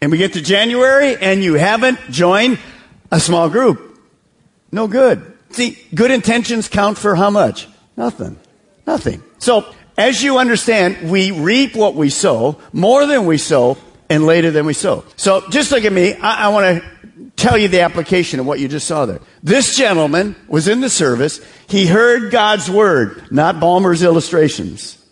And 0.00 0.10
we 0.10 0.18
get 0.18 0.34
to 0.34 0.42
January 0.42 1.16
and 1.16 1.42
you 1.42 1.54
haven't 1.54 1.98
joined 2.10 2.58
a 3.10 3.20
small 3.20 3.48
group. 3.48 3.98
No 4.70 4.86
good. 4.86 5.32
See, 5.50 5.78
good 5.94 6.10
intentions 6.10 6.68
count 6.68 6.98
for 6.98 7.14
how 7.14 7.30
much? 7.30 7.68
Nothing. 7.96 8.38
Nothing. 8.86 9.22
So, 9.38 9.72
as 9.96 10.22
you 10.22 10.38
understand, 10.38 11.10
we 11.10 11.30
reap 11.30 11.76
what 11.76 11.94
we 11.94 12.10
sow, 12.10 12.58
more 12.72 13.06
than 13.06 13.26
we 13.26 13.38
sow, 13.38 13.78
and 14.10 14.26
later 14.26 14.50
than 14.50 14.66
we 14.66 14.74
sow. 14.74 15.04
So, 15.16 15.48
just 15.50 15.70
look 15.70 15.84
at 15.84 15.92
me. 15.92 16.14
I, 16.14 16.46
I 16.46 16.48
want 16.48 16.82
to 16.82 17.30
tell 17.36 17.56
you 17.56 17.68
the 17.68 17.82
application 17.82 18.40
of 18.40 18.46
what 18.46 18.58
you 18.58 18.68
just 18.68 18.86
saw 18.86 19.06
there. 19.06 19.20
This 19.42 19.76
gentleman 19.76 20.34
was 20.48 20.66
in 20.66 20.80
the 20.80 20.90
service. 20.90 21.40
He 21.68 21.86
heard 21.86 22.32
God's 22.32 22.68
word, 22.68 23.30
not 23.30 23.60
Balmer's 23.60 24.02
illustrations. 24.02 25.03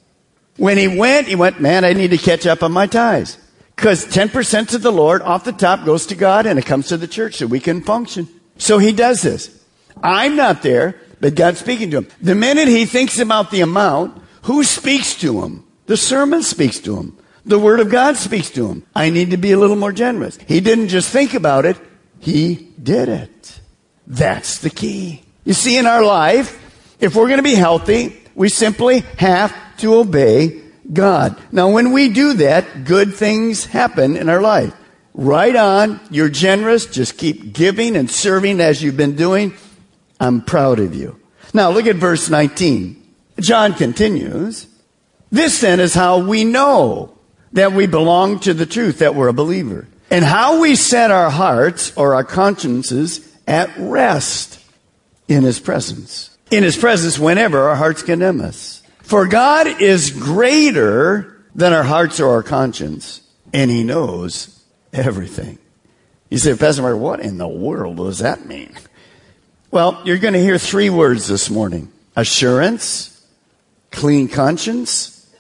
When 0.57 0.77
he 0.79 0.89
went, 0.89 1.29
he 1.29 1.35
went, 1.35 1.61
man, 1.61 1.85
I 1.85 1.93
need 1.93 2.11
to 2.11 2.19
catch 2.19 2.47
up 2.47 2.63
on 2.63 2.73
my 2.73 2.87
tithes. 2.87 3.39
Because 3.75 4.05
10% 4.07 4.69
to 4.69 4.79
the 4.79 4.93
Lord 4.93 5.23
off 5.23 5.45
the 5.45 5.53
top 5.53 5.85
goes 5.85 6.07
to 6.07 6.15
God 6.15 6.47
and 6.47 6.59
it 6.59 6.67
comes 6.67 6.89
to 6.89 6.97
the 6.97 7.09
church 7.09 7.37
so 7.37 7.47
we 7.47 7.61
can 7.61 7.81
function. 7.81 8.29
So 8.59 8.79
he 8.79 8.93
does 8.93 9.23
this. 9.23 9.65
I'm 10.03 10.37
not 10.37 10.63
there, 10.63 11.01
but 11.21 11.35
God's 11.35 11.61
speaking 11.61 11.91
to 11.91 11.99
him. 11.99 12.09
The 12.21 12.35
minute 12.35 12.69
he 12.69 12.85
thinks 12.85 13.19
about 13.19 13.51
the 13.51 13.61
amount, 13.61 14.23
who 14.43 14.63
speaks 14.65 15.15
to 15.17 15.43
him? 15.43 15.65
The 15.87 15.97
sermon 15.97 16.43
speaks 16.43 16.79
to 16.81 16.97
him. 16.97 17.17
The 17.45 17.59
Word 17.59 17.81
of 17.81 17.91
God 17.91 18.17
speaks 18.17 18.51
to 18.51 18.69
him. 18.69 18.87
I 18.95 19.11
need 19.11 19.31
to 19.31 19.37
be 19.37 19.53
a 19.53 19.59
little 19.59 19.77
more 19.77 19.93
generous. 19.93 20.39
He 20.47 20.61
didn't 20.61 20.89
just 20.89 21.11
think 21.11 21.35
about 21.35 21.65
it, 21.65 21.77
he 22.21 22.73
did 22.81 23.09
it. 23.09 23.61
That's 24.07 24.59
the 24.59 24.71
key. 24.71 25.23
You 25.45 25.55
see, 25.55 25.77
in 25.77 25.87
our 25.87 26.05
life, 26.05 26.61
if 27.01 27.17
we're 27.17 27.27
going 27.27 27.39
to 27.39 27.43
be 27.43 27.55
healthy, 27.55 28.21
we 28.35 28.49
simply 28.49 29.01
have 29.19 29.55
to 29.83 29.95
obey 29.95 30.61
God. 30.93 31.37
Now, 31.53 31.71
when 31.71 31.93
we 31.93 32.09
do 32.09 32.35
that, 32.35 32.85
good 32.85 33.15
things 33.15 33.67
happen 33.67 34.17
in 34.17 34.29
our 34.29 34.41
life. 34.41 34.75
Right 35.15 35.55
on. 35.55 36.01
You're 36.11 36.31
generous. 36.31 36.87
Just 36.87 37.19
keep 37.19 37.53
giving 37.53 37.97
and 37.97 38.11
serving 38.11 38.61
as 38.61 38.83
you've 38.83 38.97
been 38.97 39.15
doing. 39.15 39.55
I'm 40.19 40.43
proud 40.43 40.79
of 40.81 40.95
you. 40.95 41.21
Now, 41.55 41.71
look 41.71 41.87
at 41.87 41.97
verse 41.97 42.31
19. 42.31 42.99
John 43.41 43.75
continues. 43.75 44.67
This 45.31 45.61
then 45.61 45.81
is 45.81 45.95
how 45.95 46.27
we 46.27 46.45
know 46.45 47.19
that 47.53 47.73
we 47.73 47.87
belong 47.87 48.41
to 48.41 48.55
the 48.55 48.67
truth, 48.67 48.99
that 48.99 49.15
we're 49.15 49.29
a 49.29 49.35
believer 49.35 49.87
and 50.13 50.27
how 50.27 50.61
we 50.61 50.77
set 50.77 51.11
our 51.11 51.31
hearts 51.31 51.97
or 51.97 52.15
our 52.15 52.23
consciences 52.23 53.27
at 53.49 53.71
rest 53.79 54.63
in 55.27 55.43
His 55.43 55.59
presence. 55.59 56.37
In 56.51 56.63
His 56.63 56.77
presence 56.77 57.19
whenever 57.19 57.63
our 57.63 57.77
hearts 57.77 58.03
condemn 58.03 58.43
us. 58.43 58.82
For 59.03 59.27
God 59.27 59.67
is 59.67 60.11
greater 60.11 61.45
than 61.55 61.73
our 61.73 61.83
hearts 61.83 62.21
or 62.21 62.31
our 62.31 62.43
conscience, 62.43 63.21
and 63.53 63.71
He 63.71 63.85
knows 63.85 64.65
everything. 64.93 65.59
You 66.31 66.39
say, 66.39 66.57
Pastor 66.57 66.83
Mark, 66.83 66.99
what 66.99 67.21
in 67.21 67.37
the 67.37 67.49
world 67.49 67.99
does 67.99 68.21
that 68.21 68.47
mean? 68.47 68.75
Well, 69.71 70.01
you're 70.05 70.19
going 70.19 70.35
to 70.35 70.41
hear 70.41 70.59
three 70.59 70.91
words 70.91 71.27
this 71.29 71.51
morning 71.51 71.93
assurance, 72.17 73.27
clean 73.91 74.29
conscience, 74.29 75.31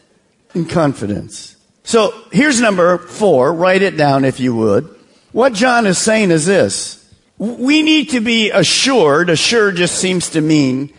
and 0.54 0.68
confidence. 0.68 1.56
So 1.84 2.14
here's 2.30 2.60
number 2.60 2.98
four. 2.98 3.52
Write 3.52 3.82
it 3.82 3.96
down 3.96 4.24
if 4.24 4.40
you 4.40 4.54
would. 4.54 4.94
What 5.32 5.54
John 5.54 5.86
is 5.86 5.98
saying 5.98 6.30
is 6.30 6.46
this. 6.46 6.98
We 7.38 7.82
need 7.82 8.10
to 8.10 8.20
be 8.20 8.50
assured. 8.50 9.30
Assured 9.30 9.76
just 9.76 9.96
seems 9.96 10.30
to 10.30 10.40
mean 10.40 10.92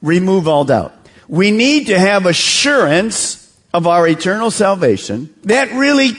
remove 0.00 0.48
all 0.48 0.64
doubt. 0.64 0.94
We 1.28 1.50
need 1.50 1.86
to 1.86 1.98
have 1.98 2.26
assurance 2.26 3.40
of 3.72 3.86
our 3.86 4.06
eternal 4.06 4.50
salvation. 4.50 5.34
That 5.44 5.72
really 5.72 6.12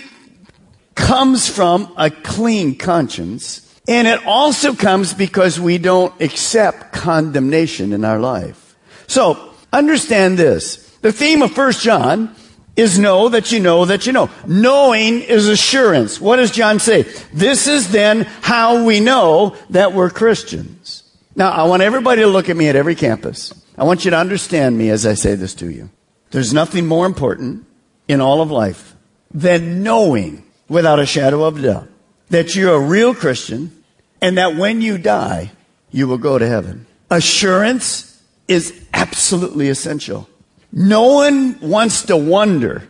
comes 0.95 1.50
from 1.50 1.93
a 1.97 2.09
clean 2.09 2.77
conscience. 2.77 3.62
And 3.88 4.07
it 4.07 4.25
also 4.25 4.74
comes 4.74 5.13
because 5.13 5.59
we 5.59 5.77
don't 5.77 6.19
accept 6.21 6.91
condemnation 6.93 7.93
in 7.93 8.03
our 8.03 8.19
life. 8.19 8.75
So 9.07 9.53
understand 9.71 10.38
this. 10.38 10.77
The 11.01 11.12
theme 11.12 11.43
of 11.43 11.55
1 11.55 11.71
John 11.74 12.35
is 12.75 13.00
know 13.00 13.29
that 13.29 13.51
you 13.51 13.59
know 13.59 13.85
that 13.85 14.05
you 14.05 14.12
know. 14.12 14.29
Knowing 14.47 15.21
is 15.21 15.47
assurance. 15.47 16.19
What 16.19 16.38
does 16.38 16.51
John 16.51 16.79
say? 16.79 17.03
This 17.31 17.67
is 17.67 17.91
then 17.91 18.24
how 18.41 18.83
we 18.83 19.00
know 19.00 19.55
that 19.69 19.93
we're 19.93 20.09
Christians. 20.09 21.03
Now, 21.35 21.51
I 21.51 21.63
want 21.63 21.83
everybody 21.83 22.21
to 22.21 22.27
look 22.27 22.50
at 22.50 22.57
me 22.57 22.67
at 22.67 22.75
every 22.75 22.95
campus. 22.95 23.53
I 23.77 23.84
want 23.84 24.05
you 24.05 24.12
to 24.12 24.17
understand 24.17 24.77
me 24.77 24.89
as 24.89 25.05
I 25.05 25.13
say 25.15 25.36
this 25.36 25.53
to 25.55 25.70
you. 25.70 25.89
There's 26.32 26.53
nothing 26.53 26.88
more 26.88 27.05
important 27.05 27.65
in 28.08 28.22
all 28.22 28.41
of 28.41 28.51
life 28.51 28.96
than 29.34 29.84
knowing 29.84 30.44
without 30.70 31.00
a 31.00 31.05
shadow 31.05 31.44
of 31.44 31.62
doubt 31.62 31.89
that 32.29 32.55
you're 32.55 32.75
a 32.75 32.79
real 32.79 33.13
Christian 33.13 33.84
and 34.22 34.38
that 34.38 34.55
when 34.55 34.82
you 34.82 34.98
die, 34.98 35.51
you 35.91 36.08
will 36.08 36.17
go 36.17 36.38
to 36.38 36.48
heaven. 36.48 36.88
Assurance 37.10 38.22
is 38.48 38.86
absolutely 38.94 39.70
essential. 39.70 40.27
No 40.72 41.13
one 41.13 41.60
wants 41.62 42.03
to 42.03 42.17
wonder 42.17 42.84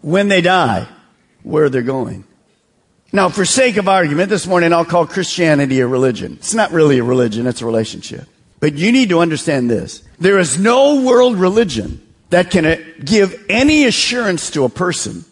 when 0.00 0.28
they 0.28 0.40
die 0.40 0.86
where 1.42 1.68
they're 1.68 1.82
going. 1.82 2.24
Now, 3.12 3.30
for 3.30 3.44
sake 3.44 3.78
of 3.78 3.88
argument, 3.88 4.28
this 4.28 4.46
morning 4.46 4.72
I'll 4.72 4.84
call 4.84 5.06
Christianity 5.06 5.80
a 5.80 5.86
religion. 5.86 6.34
It's 6.34 6.54
not 6.54 6.72
really 6.72 6.98
a 6.98 7.04
religion, 7.04 7.46
it's 7.46 7.62
a 7.62 7.66
relationship. 7.66 8.28
But 8.60 8.74
you 8.74 8.92
need 8.92 9.10
to 9.10 9.20
understand 9.20 9.70
this. 9.70 10.02
There 10.18 10.38
is 10.38 10.58
no 10.58 11.02
world 11.02 11.36
religion 11.36 12.04
that 12.30 12.50
can 12.50 12.66
uh, 12.66 12.76
give 13.04 13.44
any 13.48 13.84
assurance 13.84 14.50
to 14.50 14.64
a 14.64 14.68
person 14.68 15.24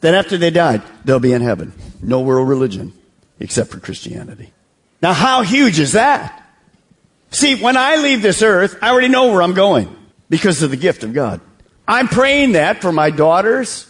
that 0.00 0.14
after 0.14 0.36
they 0.36 0.50
died, 0.50 0.82
they'll 1.04 1.20
be 1.20 1.32
in 1.32 1.42
heaven. 1.42 1.72
No 2.02 2.20
world 2.20 2.48
religion 2.48 2.92
except 3.38 3.70
for 3.70 3.80
Christianity. 3.80 4.52
Now, 5.00 5.12
how 5.12 5.42
huge 5.42 5.78
is 5.78 5.92
that? 5.92 6.38
See, 7.30 7.60
when 7.60 7.76
I 7.76 7.96
leave 7.96 8.20
this 8.20 8.42
earth, 8.42 8.76
I 8.82 8.90
already 8.90 9.08
know 9.08 9.32
where 9.32 9.42
I'm 9.42 9.54
going 9.54 9.94
because 10.28 10.62
of 10.62 10.70
the 10.70 10.76
gift 10.76 11.02
of 11.02 11.14
God. 11.14 11.40
I'm 11.88 12.08
praying 12.08 12.52
that 12.52 12.82
for 12.82 12.92
my 12.92 13.10
daughters, 13.10 13.88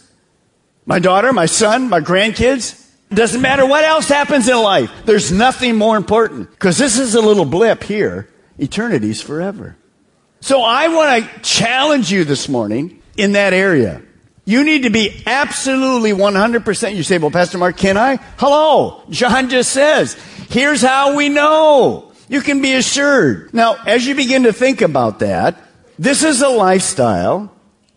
my 0.85 0.99
daughter, 0.99 1.33
my 1.33 1.45
son, 1.45 1.89
my 1.89 1.99
grandkids. 1.99 2.79
Doesn't 3.09 3.41
matter 3.41 3.65
what 3.65 3.83
else 3.83 4.07
happens 4.07 4.47
in 4.47 4.57
life. 4.57 4.91
There's 5.05 5.31
nothing 5.31 5.75
more 5.75 5.97
important 5.97 6.49
because 6.49 6.77
this 6.77 6.97
is 6.97 7.13
a 7.15 7.21
little 7.21 7.45
blip 7.45 7.83
here. 7.83 8.27
Eternity's 8.63 9.21
forever. 9.21 9.75
So 10.39 10.61
I 10.61 10.87
want 10.87 11.23
to 11.23 11.39
challenge 11.41 12.11
you 12.11 12.23
this 12.23 12.49
morning 12.49 13.01
in 13.17 13.33
that 13.33 13.53
area. 13.53 14.01
You 14.45 14.63
need 14.63 14.83
to 14.83 14.89
be 14.89 15.23
absolutely 15.25 16.11
100%. 16.11 16.95
You 16.95 17.03
say, 17.03 17.17
well, 17.17 17.31
Pastor 17.31 17.57
Mark, 17.57 17.77
can 17.77 17.97
I? 17.97 18.17
Hello. 18.37 19.03
John 19.09 19.49
just 19.49 19.71
says, 19.71 20.15
here's 20.49 20.81
how 20.81 21.15
we 21.15 21.29
know. 21.29 22.11
You 22.27 22.41
can 22.41 22.61
be 22.61 22.73
assured. 22.73 23.53
Now, 23.53 23.75
as 23.85 24.05
you 24.05 24.15
begin 24.15 24.43
to 24.43 24.53
think 24.53 24.81
about 24.81 25.19
that, 25.19 25.57
this 25.99 26.23
is 26.23 26.41
a 26.41 26.49
lifestyle 26.49 27.53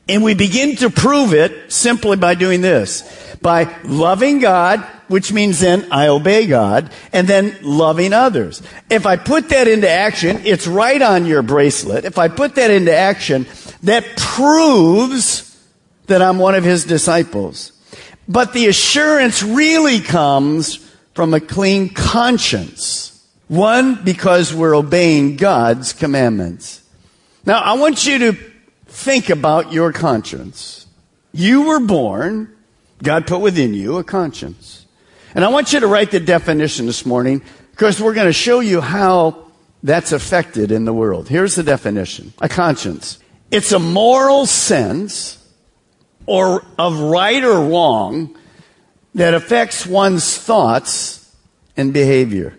and 0.09 0.23
we 0.23 0.35
begin 0.35 0.77
to 0.77 0.91
prove 0.91 1.35
it 1.35 1.73
simply 1.73 2.17
by 2.17 2.35
doing 2.35 2.61
this. 2.61 3.03
By 3.43 3.75
loving 3.83 4.39
God, 4.39 4.87
which 5.09 5.33
means 5.33 5.61
then 5.61 5.87
I 5.91 6.09
obey 6.09 6.47
God, 6.47 6.91
and 7.13 7.29
then 7.29 7.57
loving 7.63 8.13
others. 8.13 8.63
If 8.91 9.07
I 9.07 9.17
put 9.17 9.51
that 9.51 9.69
into 9.69 9.89
action, 9.89 10.41
it's 10.45 10.67
right 10.67 11.01
on 11.01 11.27
your 11.27 11.43
bracelet. 11.43 12.05
If 12.05 12.19
I 12.19 12.29
put 12.29 12.57
that 12.57 12.71
into 12.71 12.95
action, 12.95 13.47
that 13.83 14.17
proves 14.17 15.43
that 16.07 16.23
I'm 16.23 16.39
one 16.39 16.55
of 16.55 16.65
his 16.65 16.85
disciples. 16.85 17.73
But 18.29 18.53
the 18.53 18.67
assurance 18.67 19.43
really 19.43 20.01
comes 20.01 20.77
from 21.15 21.35
a 21.35 21.41
clean 21.41 21.91
conscience. 21.91 23.13
One, 23.49 24.05
because 24.05 24.53
we're 24.53 24.77
obeying 24.77 25.37
God's 25.37 25.93
commandments. 25.93 26.83
Now, 27.45 27.61
I 27.61 27.75
want 27.75 28.07
you 28.07 28.19
to 28.19 28.33
think 28.87 29.31
about 29.31 29.73
your 29.73 29.93
conscience. 29.93 30.87
You 31.33 31.63
were 31.63 31.81
born, 31.81 32.53
God 33.03 33.27
put 33.27 33.41
within 33.41 33.75
you 33.75 33.99
a 33.99 34.05
conscience. 34.05 34.86
And 35.37 35.45
I 35.45 35.49
want 35.49 35.75
you 35.75 35.81
to 35.81 35.87
write 35.87 36.13
the 36.13 36.19
definition 36.19 36.87
this 36.87 37.05
morning 37.05 37.43
because 37.73 38.01
we're 38.01 38.15
going 38.15 38.27
to 38.27 38.33
show 38.33 38.61
you 38.61 38.81
how 38.81 39.49
that's 39.83 40.13
affected 40.13 40.73
in 40.73 40.87
the 40.87 40.95
world. 40.95 41.29
Here's 41.29 41.55
the 41.55 41.63
definition. 41.63 42.33
A 42.39 42.49
conscience. 42.49 43.19
It's 43.51 43.71
a 43.71 43.79
moral 43.79 44.47
sense 44.47 45.37
or 46.25 46.65
of 46.79 46.99
right 46.99 47.45
or 47.45 47.69
wrong 47.69 48.35
that 49.15 49.35
affects 49.35 49.87
one's 49.87 50.39
thoughts 50.39 51.31
and 51.77 51.93
behavior. 51.93 52.57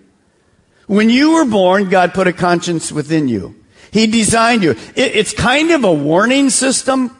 When 0.85 1.09
you 1.09 1.33
were 1.33 1.45
born, 1.45 1.89
God 1.89 2.13
put 2.13 2.27
a 2.27 2.33
conscience 2.33 2.91
within 2.91 3.27
you. 3.27 3.55
He 3.89 4.05
designed 4.05 4.61
you. 4.61 4.75
it's 4.95 5.33
kind 5.33 5.71
of 5.71 5.83
a 5.83 5.91
warning 5.91 6.51
system 6.51 7.17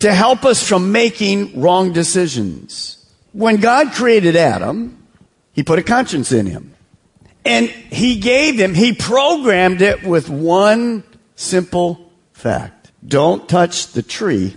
to 0.00 0.12
help 0.12 0.44
us 0.44 0.68
from 0.68 0.90
making 0.90 1.60
wrong 1.60 1.92
decisions. 1.92 2.96
When 3.36 3.58
God 3.58 3.92
created 3.92 4.34
Adam, 4.34 4.95
He 5.56 5.64
put 5.64 5.78
a 5.78 5.82
conscience 5.82 6.30
in 6.30 6.46
him. 6.46 6.74
And 7.44 7.68
He 7.68 8.20
gave 8.20 8.60
him, 8.60 8.74
He 8.74 8.92
programmed 8.92 9.82
it 9.82 10.04
with 10.04 10.28
one 10.28 11.02
simple 11.34 12.12
fact. 12.32 12.92
Don't 13.04 13.48
touch 13.48 13.88
the 13.88 14.02
tree 14.02 14.56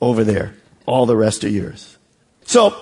over 0.00 0.24
there 0.24 0.54
all 0.86 1.04
the 1.04 1.16
rest 1.16 1.44
of 1.44 1.52
yours. 1.52 1.98
So, 2.44 2.76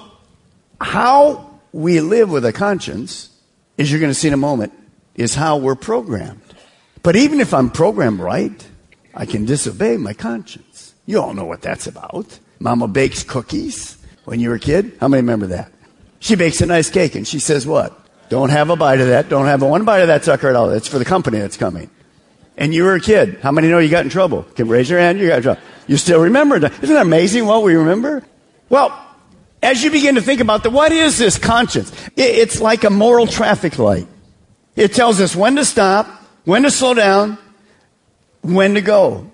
how 0.81 1.59
we 1.73 2.01
live 2.01 2.31
with 2.31 2.45
a 2.45 2.53
conscience, 2.53 3.31
as 3.79 3.91
you're 3.91 4.01
going 4.01 4.11
to 4.11 4.19
see 4.19 4.29
in 4.29 4.35
a 4.35 4.39
moment, 4.39 4.73
is 5.15 5.35
how 5.35 5.57
we're 5.57 5.75
programmed. 5.75 6.43
But 7.03 7.17
even 7.17 7.41
if 7.41 7.53
I'm 7.53 7.71
programmed 7.71 8.21
right, 8.21 8.67
I 9.15 9.27
can 9.27 9.45
disobey 9.45 9.97
my 9.97 10.13
conscience. 10.13 10.95
You 11.07 11.21
all 11.21 11.35
know 11.35 11.45
what 11.45 11.63
that's 11.63 11.87
about. 11.87 12.39
Mama 12.61 12.89
bakes 12.89 13.23
cookies 13.23 13.97
when 14.25 14.41
you 14.41 14.51
were 14.51 14.57
a 14.57 14.61
kid. 14.61 14.97
How 15.01 15.09
many 15.09 15.23
remember 15.23 15.47
that? 15.49 15.73
She 16.21 16.35
bakes 16.35 16.61
a 16.61 16.67
nice 16.67 16.91
cake 16.91 17.15
and 17.15 17.27
she 17.27 17.39
says 17.39 17.67
what? 17.67 17.99
Don't 18.29 18.51
have 18.51 18.71
a 18.71 18.77
bite 18.77 19.01
of 19.01 19.09
that. 19.09 19.29
Don't 19.29 19.47
have 19.47 19.63
one 19.63 19.85
bite 19.85 20.01
of 20.01 20.09
that 20.09 20.25
sucker 20.25 20.49
at 20.49 20.57
all. 20.57 20.71
It's 20.71 20.89
for 20.89 20.99
the 20.99 21.05
company 21.05 21.39
that's 21.39 21.57
coming. 21.57 21.91
And 22.57 22.75
you 22.75 22.85
were 22.85 22.95
a 22.95 23.01
kid. 23.01 23.39
How 23.41 23.53
many 23.53 23.69
know 23.69 23.79
you 23.79 23.89
got 23.89 24.05
in 24.05 24.11
trouble? 24.11 24.43
Can 24.43 24.69
raise 24.69 24.91
your 24.91 24.99
hand? 24.99 25.19
You 25.19 25.29
got 25.29 25.37
in 25.37 25.43
trouble. 25.45 25.63
You 25.87 25.97
still 25.97 26.21
remember. 26.21 26.57
Isn't 26.57 26.81
that 26.83 27.03
amazing 27.03 27.47
what 27.47 27.63
we 27.63 27.77
remember? 27.77 28.25
Well, 28.69 29.07
as 29.63 29.83
you 29.83 29.91
begin 29.91 30.17
to 30.17 30.21
think 30.21 30.41
about 30.41 30.65
that, 30.65 30.71
what 30.71 30.93
is 30.93 31.19
this 31.19 31.39
conscience? 31.39 31.93
It's 32.17 32.61
like 32.61 32.85
a 32.85 32.91
moral 32.91 33.27
traffic 33.27 33.79
light. 33.79 34.07
It 34.77 34.93
tells 34.93 35.21
us 35.21 35.35
when 35.35 35.57
to 35.57 35.65
stop, 35.65 36.07
when 36.45 36.63
to 36.65 36.71
slow 36.71 36.95
down, 36.95 37.39
when 38.43 38.75
to 38.75 38.81
go. 38.81 39.31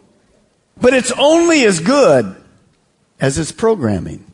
But 0.81 0.95
it's 0.95 1.13
only 1.13 1.65
as 1.65 1.81
good 1.81 2.37
as 3.21 3.39
its 3.39 3.53
programming. 3.53 4.34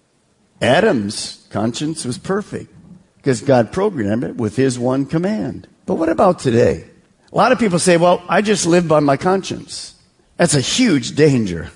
Adam's 0.61 1.46
conscience 1.51 2.05
was 2.05 2.18
perfect 2.18 2.73
because 3.16 3.40
God 3.40 3.73
programmed 3.73 4.25
it 4.25 4.37
with 4.37 4.57
his 4.57 4.79
one 4.79 5.07
command. 5.07 5.68
But 5.87 5.94
what 5.94 6.09
about 6.09 6.38
today? 6.38 6.85
A 7.33 7.37
lot 7.37 7.53
of 7.53 7.59
people 7.59 7.79
say, 7.79 7.96
well, 7.96 8.23
I 8.29 8.42
just 8.42 8.66
live 8.66 8.88
by 8.88 9.01
my 9.01 9.16
conscience. 9.16 9.94
That's 10.37 10.55
a 10.55 10.61
huge 10.61 11.14
danger. 11.14 11.70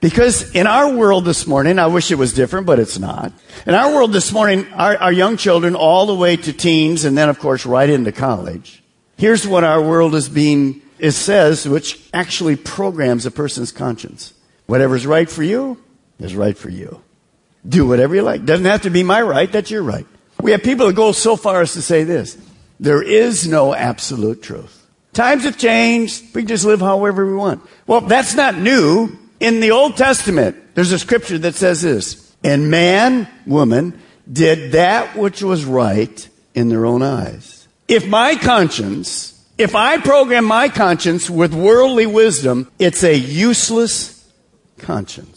Because 0.00 0.52
in 0.54 0.66
our 0.66 0.92
world 0.92 1.24
this 1.24 1.46
morning, 1.46 1.78
I 1.78 1.86
wish 1.86 2.10
it 2.10 2.16
was 2.16 2.32
different, 2.32 2.66
but 2.66 2.80
it's 2.80 2.98
not. 2.98 3.32
In 3.66 3.74
our 3.74 3.94
world 3.94 4.12
this 4.12 4.32
morning, 4.32 4.66
our, 4.72 4.96
our, 4.96 5.12
young 5.12 5.36
children 5.36 5.76
all 5.76 6.06
the 6.06 6.14
way 6.14 6.36
to 6.36 6.52
teens 6.52 7.04
and 7.04 7.16
then 7.16 7.28
of 7.28 7.38
course 7.38 7.66
right 7.66 7.88
into 7.88 8.10
college. 8.10 8.82
Here's 9.16 9.46
what 9.46 9.62
our 9.62 9.80
world 9.80 10.14
is 10.16 10.28
being, 10.28 10.80
it 10.98 11.12
says, 11.12 11.68
which 11.68 12.08
actually 12.12 12.56
programs 12.56 13.26
a 13.26 13.30
person's 13.30 13.70
conscience. 13.70 14.32
Whatever's 14.66 15.06
right 15.06 15.28
for 15.28 15.42
you 15.42 15.80
is 16.18 16.34
right 16.34 16.56
for 16.56 16.70
you. 16.70 17.01
Do 17.66 17.86
whatever 17.86 18.14
you 18.14 18.22
like. 18.22 18.44
Doesn't 18.44 18.66
have 18.66 18.82
to 18.82 18.90
be 18.90 19.02
my 19.02 19.22
right, 19.22 19.50
that's 19.50 19.70
your 19.70 19.82
right. 19.82 20.06
We 20.40 20.50
have 20.50 20.62
people 20.62 20.86
that 20.88 20.94
go 20.94 21.12
so 21.12 21.36
far 21.36 21.60
as 21.62 21.72
to 21.74 21.82
say 21.82 22.04
this. 22.04 22.36
There 22.80 23.02
is 23.02 23.46
no 23.46 23.74
absolute 23.74 24.42
truth. 24.42 24.86
Times 25.12 25.44
have 25.44 25.58
changed. 25.58 26.34
We 26.34 26.44
just 26.44 26.64
live 26.64 26.80
however 26.80 27.26
we 27.26 27.34
want. 27.34 27.62
Well, 27.86 28.00
that's 28.00 28.34
not 28.34 28.56
new. 28.56 29.16
In 29.38 29.60
the 29.60 29.72
Old 29.72 29.96
Testament, 29.96 30.74
there's 30.74 30.92
a 30.92 30.98
scripture 30.98 31.38
that 31.38 31.54
says 31.54 31.82
this, 31.82 32.34
and 32.42 32.70
man, 32.70 33.28
woman, 33.46 34.00
did 34.30 34.72
that 34.72 35.16
which 35.16 35.42
was 35.42 35.64
right 35.64 36.28
in 36.54 36.68
their 36.68 36.86
own 36.86 37.02
eyes. 37.02 37.68
If 37.88 38.06
my 38.06 38.36
conscience, 38.36 39.44
if 39.58 39.74
I 39.74 39.98
program 39.98 40.44
my 40.44 40.68
conscience 40.68 41.28
with 41.28 41.52
worldly 41.52 42.06
wisdom, 42.06 42.70
it's 42.78 43.04
a 43.04 43.16
useless 43.16 44.28
conscience. 44.78 45.31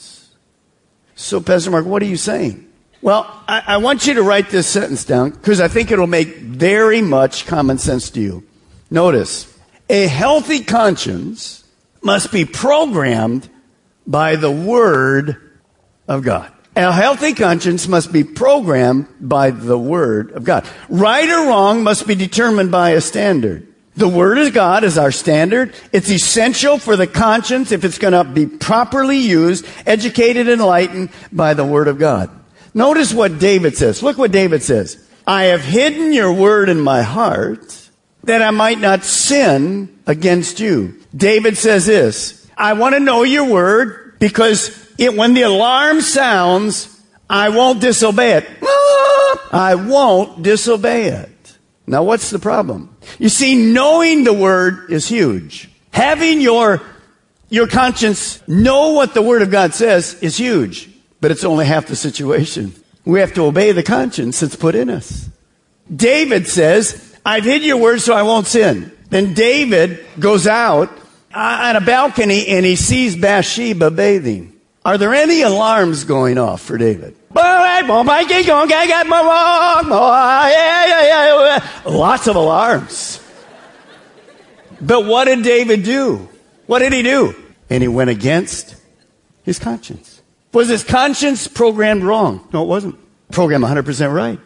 So, 1.15 1.39
Pastor 1.39 1.71
Mark, 1.71 1.85
what 1.85 2.01
are 2.01 2.07
you 2.07 2.17
saying? 2.17 2.69
Well, 3.01 3.25
I, 3.47 3.63
I 3.67 3.77
want 3.77 4.05
you 4.05 4.15
to 4.15 4.23
write 4.23 4.49
this 4.49 4.67
sentence 4.67 5.05
down 5.05 5.29
because 5.29 5.61
I 5.61 5.67
think 5.67 5.91
it'll 5.91 6.07
make 6.07 6.37
very 6.37 7.01
much 7.01 7.45
common 7.45 7.77
sense 7.77 8.09
to 8.11 8.21
you. 8.21 8.43
Notice, 8.91 9.57
a 9.89 10.07
healthy 10.07 10.63
conscience 10.63 11.63
must 12.01 12.31
be 12.31 12.45
programmed 12.45 13.49
by 14.05 14.35
the 14.35 14.51
Word 14.51 15.37
of 16.07 16.23
God. 16.23 16.51
A 16.75 16.91
healthy 16.91 17.33
conscience 17.33 17.87
must 17.87 18.11
be 18.11 18.23
programmed 18.23 19.07
by 19.21 19.51
the 19.51 19.77
Word 19.77 20.31
of 20.31 20.43
God. 20.43 20.67
Right 20.89 21.29
or 21.29 21.47
wrong 21.47 21.83
must 21.83 22.05
be 22.05 22.15
determined 22.15 22.71
by 22.71 22.91
a 22.91 23.01
standard. 23.01 23.73
The 23.95 24.07
Word 24.09 24.37
of 24.37 24.53
God 24.53 24.83
is 24.83 24.97
our 24.97 25.11
standard. 25.11 25.73
It's 25.93 26.09
essential 26.09 26.77
for 26.77 26.95
the 26.95 27.07
conscience 27.07 27.71
if 27.71 27.85
it's 27.85 27.97
going 27.97 28.13
to 28.13 28.23
be 28.23 28.45
properly 28.45 29.17
used, 29.17 29.65
educated, 29.85 30.49
enlightened 30.49 31.09
by 31.31 31.53
the 31.53 31.65
Word 31.65 31.87
of 31.87 31.97
God. 31.97 32.29
Notice 32.73 33.13
what 33.13 33.39
David 33.39 33.77
says. 33.77 34.03
Look 34.03 34.17
what 34.17 34.31
David 34.31 34.63
says. 34.63 35.01
I 35.25 35.45
have 35.45 35.61
hidden 35.61 36.11
your 36.11 36.33
Word 36.33 36.67
in 36.67 36.81
my 36.81 37.03
heart 37.03 37.85
that 38.25 38.41
I 38.41 38.51
might 38.51 38.79
not 38.79 39.03
sin 39.03 39.99
against 40.05 40.59
you. 40.59 40.99
David 41.15 41.57
says 41.57 41.85
this, 41.85 42.49
I 42.57 42.73
want 42.73 42.95
to 42.95 42.99
know 42.99 43.23
your 43.23 43.45
word 43.45 44.17
because 44.19 44.93
it, 44.97 45.15
when 45.15 45.33
the 45.33 45.43
alarm 45.43 46.01
sounds, 46.01 46.91
I 47.29 47.49
won't 47.49 47.81
disobey 47.81 48.33
it. 48.33 48.47
I 49.51 49.75
won't 49.75 50.43
disobey 50.43 51.05
it. 51.05 51.57
Now 51.87 52.03
what's 52.03 52.29
the 52.29 52.39
problem? 52.39 52.94
You 53.19 53.29
see, 53.29 53.55
knowing 53.55 54.23
the 54.23 54.33
word 54.33 54.91
is 54.91 55.07
huge. 55.07 55.69
Having 55.91 56.41
your, 56.41 56.81
your 57.49 57.67
conscience 57.67 58.45
know 58.47 58.91
what 58.93 59.13
the 59.13 59.21
word 59.21 59.41
of 59.41 59.51
God 59.51 59.73
says 59.73 60.15
is 60.21 60.37
huge, 60.37 60.89
but 61.21 61.31
it's 61.31 61.43
only 61.43 61.65
half 61.65 61.87
the 61.87 61.95
situation. 61.95 62.73
We 63.05 63.19
have 63.19 63.33
to 63.35 63.43
obey 63.43 63.71
the 63.71 63.83
conscience 63.83 64.39
that's 64.39 64.55
put 64.55 64.75
in 64.75 64.89
us. 64.89 65.29
David 65.93 66.47
says, 66.47 67.15
I've 67.25 67.43
hid 67.43 67.63
your 67.63 67.77
word 67.77 68.01
so 68.01 68.13
I 68.13 68.23
won't 68.23 68.47
sin. 68.47 68.91
Then 69.09 69.33
David 69.33 70.03
goes 70.19 70.47
out 70.47 70.89
uh, 71.33 71.59
on 71.63 71.75
a 71.75 71.81
balcony 71.81 72.47
and 72.47 72.65
he 72.65 72.75
sees 72.75 73.15
Bathsheba 73.15 73.91
bathing. 73.91 74.54
Are 74.85 74.97
there 74.97 75.13
any 75.13 75.41
alarms 75.41 76.03
going 76.03 76.37
off 76.37 76.61
for 76.61 76.77
David? 76.77 77.15
Oh, 77.35 77.41
Lots 81.85 82.27
of 82.27 82.35
alarms. 82.35 83.19
But 84.79 85.05
what 85.05 85.25
did 85.25 85.43
David 85.43 85.83
do? 85.83 86.29
What 86.67 86.79
did 86.79 86.93
he 86.93 87.01
do? 87.01 87.35
And 87.69 87.81
he 87.81 87.87
went 87.87 88.11
against 88.11 88.75
his 89.43 89.59
conscience. 89.59 90.21
Was 90.53 90.69
his 90.69 90.83
conscience 90.83 91.47
programmed 91.47 92.03
wrong? 92.03 92.47
No, 92.53 92.63
it 92.63 92.67
wasn't. 92.67 92.95
Programmed 93.31 93.65
100% 93.65 94.13
right. 94.13 94.39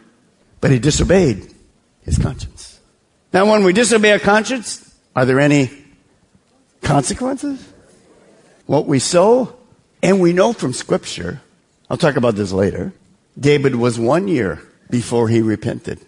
But 0.60 0.70
he 0.70 0.78
disobeyed 0.78 1.54
his 2.02 2.18
conscience. 2.18 2.80
Now, 3.32 3.48
when 3.48 3.62
we 3.62 3.72
disobey 3.72 4.12
our 4.12 4.18
conscience, 4.18 4.92
are 5.14 5.24
there 5.24 5.38
any 5.38 5.70
consequences. 6.82 7.64
What 8.66 8.86
we 8.86 8.98
sow, 8.98 9.56
and 10.02 10.20
we 10.20 10.32
know 10.32 10.52
from 10.52 10.72
Scripture, 10.72 11.40
I'll 11.88 11.96
talk 11.96 12.16
about 12.16 12.34
this 12.34 12.52
later. 12.52 12.92
David 13.38 13.74
was 13.74 13.98
one 13.98 14.28
year 14.28 14.62
before 14.88 15.28
he 15.28 15.40
repented. 15.40 16.00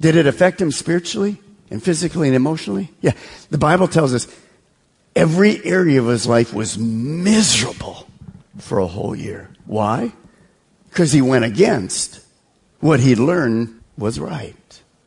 Did 0.00 0.16
it 0.16 0.26
affect 0.26 0.60
him 0.60 0.70
spiritually 0.70 1.40
and 1.70 1.82
physically 1.82 2.28
and 2.28 2.36
emotionally? 2.36 2.90
Yeah. 3.00 3.12
The 3.50 3.58
Bible 3.58 3.88
tells 3.88 4.14
us 4.14 4.26
every 5.14 5.64
area 5.64 6.00
of 6.00 6.08
his 6.08 6.26
life 6.26 6.54
was 6.54 6.78
miserable 6.78 8.06
for 8.58 8.78
a 8.78 8.86
whole 8.86 9.14
year. 9.14 9.50
Why? 9.66 10.12
Because 10.88 11.12
he 11.12 11.22
went 11.22 11.44
against 11.44 12.24
what 12.80 13.00
he 13.00 13.14
learned 13.14 13.80
was 13.96 14.18
right. 14.18 14.56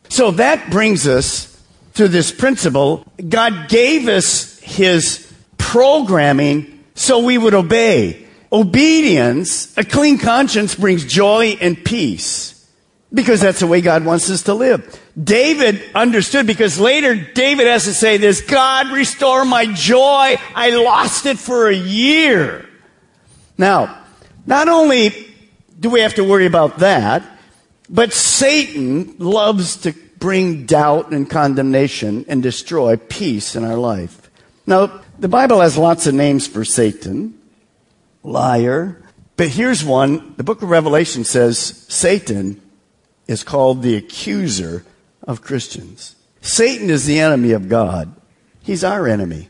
So 0.09 0.31
that 0.31 0.69
brings 0.69 1.07
us 1.07 1.49
to 1.95 2.07
this 2.07 2.31
principle. 2.31 3.05
God 3.27 3.67
gave 3.67 4.07
us 4.07 4.59
his 4.59 5.31
programming 5.57 6.83
so 6.95 7.19
we 7.19 7.37
would 7.37 7.53
obey. 7.53 8.22
Obedience, 8.53 9.75
a 9.77 9.83
clean 9.83 10.19
conscience 10.19 10.75
brings 10.75 11.05
joy 11.05 11.57
and 11.59 11.83
peace 11.83 12.69
because 13.11 13.41
that's 13.41 13.59
the 13.59 13.67
way 13.67 13.81
God 13.81 14.05
wants 14.05 14.29
us 14.29 14.43
to 14.43 14.53
live. 14.53 14.99
David 15.21 15.81
understood 15.95 16.45
because 16.45 16.79
later 16.79 17.15
David 17.15 17.65
has 17.65 17.85
to 17.85 17.93
say 17.93 18.17
this, 18.17 18.41
God 18.41 18.89
restore 18.89 19.43
my 19.43 19.65
joy. 19.65 20.35
I 20.55 20.69
lost 20.83 21.25
it 21.25 21.39
for 21.39 21.67
a 21.67 21.75
year. 21.75 22.69
Now, 23.57 24.03
not 24.45 24.67
only 24.67 25.33
do 25.79 25.89
we 25.89 26.01
have 26.01 26.15
to 26.15 26.23
worry 26.23 26.45
about 26.45 26.79
that, 26.79 27.23
but 27.89 28.13
Satan 28.13 29.15
loves 29.17 29.77
to 29.77 29.93
bring 30.17 30.65
doubt 30.65 31.11
and 31.11 31.29
condemnation 31.29 32.25
and 32.27 32.41
destroy 32.41 32.97
peace 32.97 33.55
in 33.55 33.63
our 33.63 33.77
life. 33.77 34.29
Now, 34.65 35.01
the 35.19 35.27
Bible 35.27 35.59
has 35.59 35.77
lots 35.77 36.07
of 36.07 36.13
names 36.13 36.47
for 36.47 36.63
Satan. 36.63 37.39
Liar. 38.23 39.01
But 39.35 39.49
here's 39.49 39.83
one. 39.83 40.33
The 40.37 40.43
book 40.43 40.61
of 40.61 40.69
Revelation 40.69 41.23
says 41.23 41.57
Satan 41.89 42.61
is 43.27 43.43
called 43.43 43.81
the 43.81 43.95
accuser 43.95 44.85
of 45.21 45.41
Christians. 45.41 46.15
Satan 46.41 46.89
is 46.89 47.05
the 47.05 47.19
enemy 47.19 47.51
of 47.51 47.69
God. 47.69 48.13
He's 48.61 48.83
our 48.83 49.07
enemy. 49.07 49.49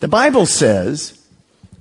The 0.00 0.08
Bible 0.08 0.46
says 0.46 1.24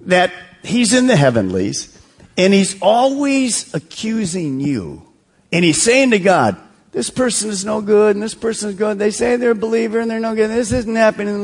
that 0.02 0.32
he's 0.64 0.94
in 0.94 1.08
the 1.08 1.16
heavenlies 1.16 1.98
and 2.38 2.54
he's 2.54 2.80
always 2.82 3.74
accusing 3.74 4.60
you. 4.60 5.04
And 5.52 5.64
he's 5.64 5.82
saying 5.82 6.12
to 6.12 6.20
God, 6.20 6.58
this 6.92 7.10
person 7.10 7.50
is 7.50 7.64
no 7.64 7.82
good 7.82 8.16
and 8.16 8.24
this 8.24 8.34
person 8.34 8.70
is 8.70 8.76
good. 8.76 8.98
They 8.98 9.12
say 9.12 9.36
they're 9.36 9.52
a 9.52 9.56
believer 9.56 10.00
and 10.00 10.10
they're 10.10 10.20
no 10.20 10.36
good. 10.36 10.50
This 10.50 10.72
isn't 10.72 10.96
happening. 10.96 11.44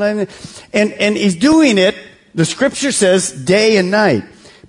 And, 0.72 0.92
and 0.92 1.16
he's 1.16 1.36
doing 1.36 1.78
it, 1.78 1.96
the 2.34 2.44
scripture 2.44 2.92
says, 2.92 3.30
day 3.30 3.76
and 3.76 3.90
night. 3.90 4.24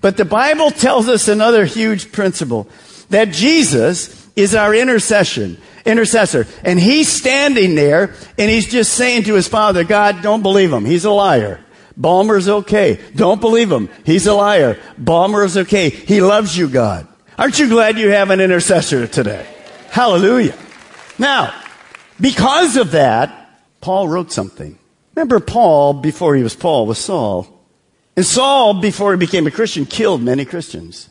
But 0.05 0.17
the 0.17 0.23
Bible 0.23 0.69
tells 0.69 1.09
us 1.09 1.27
another 1.27 1.65
huge 1.65 2.11
principle 2.11 2.69
that 3.09 3.31
Jesus 3.31 4.29
is 4.35 4.53
our 4.53 4.75
intercession, 4.75 5.57
intercessor. 5.83 6.45
And 6.63 6.79
he's 6.79 7.11
standing 7.11 7.73
there 7.73 8.13
and 8.37 8.51
he's 8.51 8.67
just 8.67 8.93
saying 8.93 9.23
to 9.23 9.33
his 9.33 9.47
father, 9.47 9.83
God, 9.83 10.21
don't 10.21 10.43
believe 10.43 10.71
him. 10.71 10.85
He's 10.85 11.05
a 11.05 11.09
liar. 11.09 11.59
Balmer's 11.97 12.47
okay. 12.47 12.99
Don't 13.15 13.41
believe 13.41 13.71
him. 13.71 13.89
He's 14.05 14.27
a 14.27 14.35
liar. 14.35 14.79
Balmer's 14.95 15.57
okay. 15.57 15.89
He 15.89 16.21
loves 16.21 16.55
you, 16.55 16.69
God. 16.69 17.07
Aren't 17.35 17.57
you 17.57 17.67
glad 17.67 17.97
you 17.97 18.09
have 18.09 18.29
an 18.29 18.41
intercessor 18.41 19.07
today? 19.07 19.47
Hallelujah. 19.89 20.55
Now, 21.17 21.51
because 22.21 22.77
of 22.77 22.91
that, 22.91 23.59
Paul 23.81 24.07
wrote 24.07 24.31
something. 24.31 24.77
Remember, 25.15 25.39
Paul, 25.39 25.93
before 25.93 26.35
he 26.35 26.43
was 26.43 26.55
Paul, 26.55 26.85
was 26.85 26.99
Saul. 26.99 27.54
And 28.15 28.25
Saul, 28.25 28.75
before 28.75 29.11
he 29.11 29.17
became 29.17 29.45
a 29.45 29.51
Christian, 29.51 29.85
killed 29.85 30.21
many 30.21 30.45
Christians. 30.45 31.09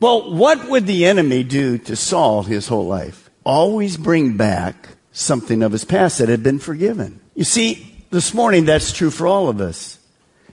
Well, 0.00 0.32
what 0.32 0.68
would 0.68 0.86
the 0.86 1.06
enemy 1.06 1.42
do 1.42 1.78
to 1.78 1.96
Saul 1.96 2.42
his 2.42 2.68
whole 2.68 2.86
life? 2.86 3.30
Always 3.44 3.96
bring 3.96 4.36
back 4.36 4.88
something 5.12 5.62
of 5.62 5.72
his 5.72 5.84
past 5.84 6.18
that 6.18 6.28
had 6.28 6.42
been 6.42 6.58
forgiven. 6.58 7.20
You 7.34 7.44
see, 7.44 8.04
this 8.10 8.34
morning 8.34 8.64
that's 8.64 8.92
true 8.92 9.10
for 9.10 9.26
all 9.26 9.48
of 9.48 9.60
us. 9.60 9.98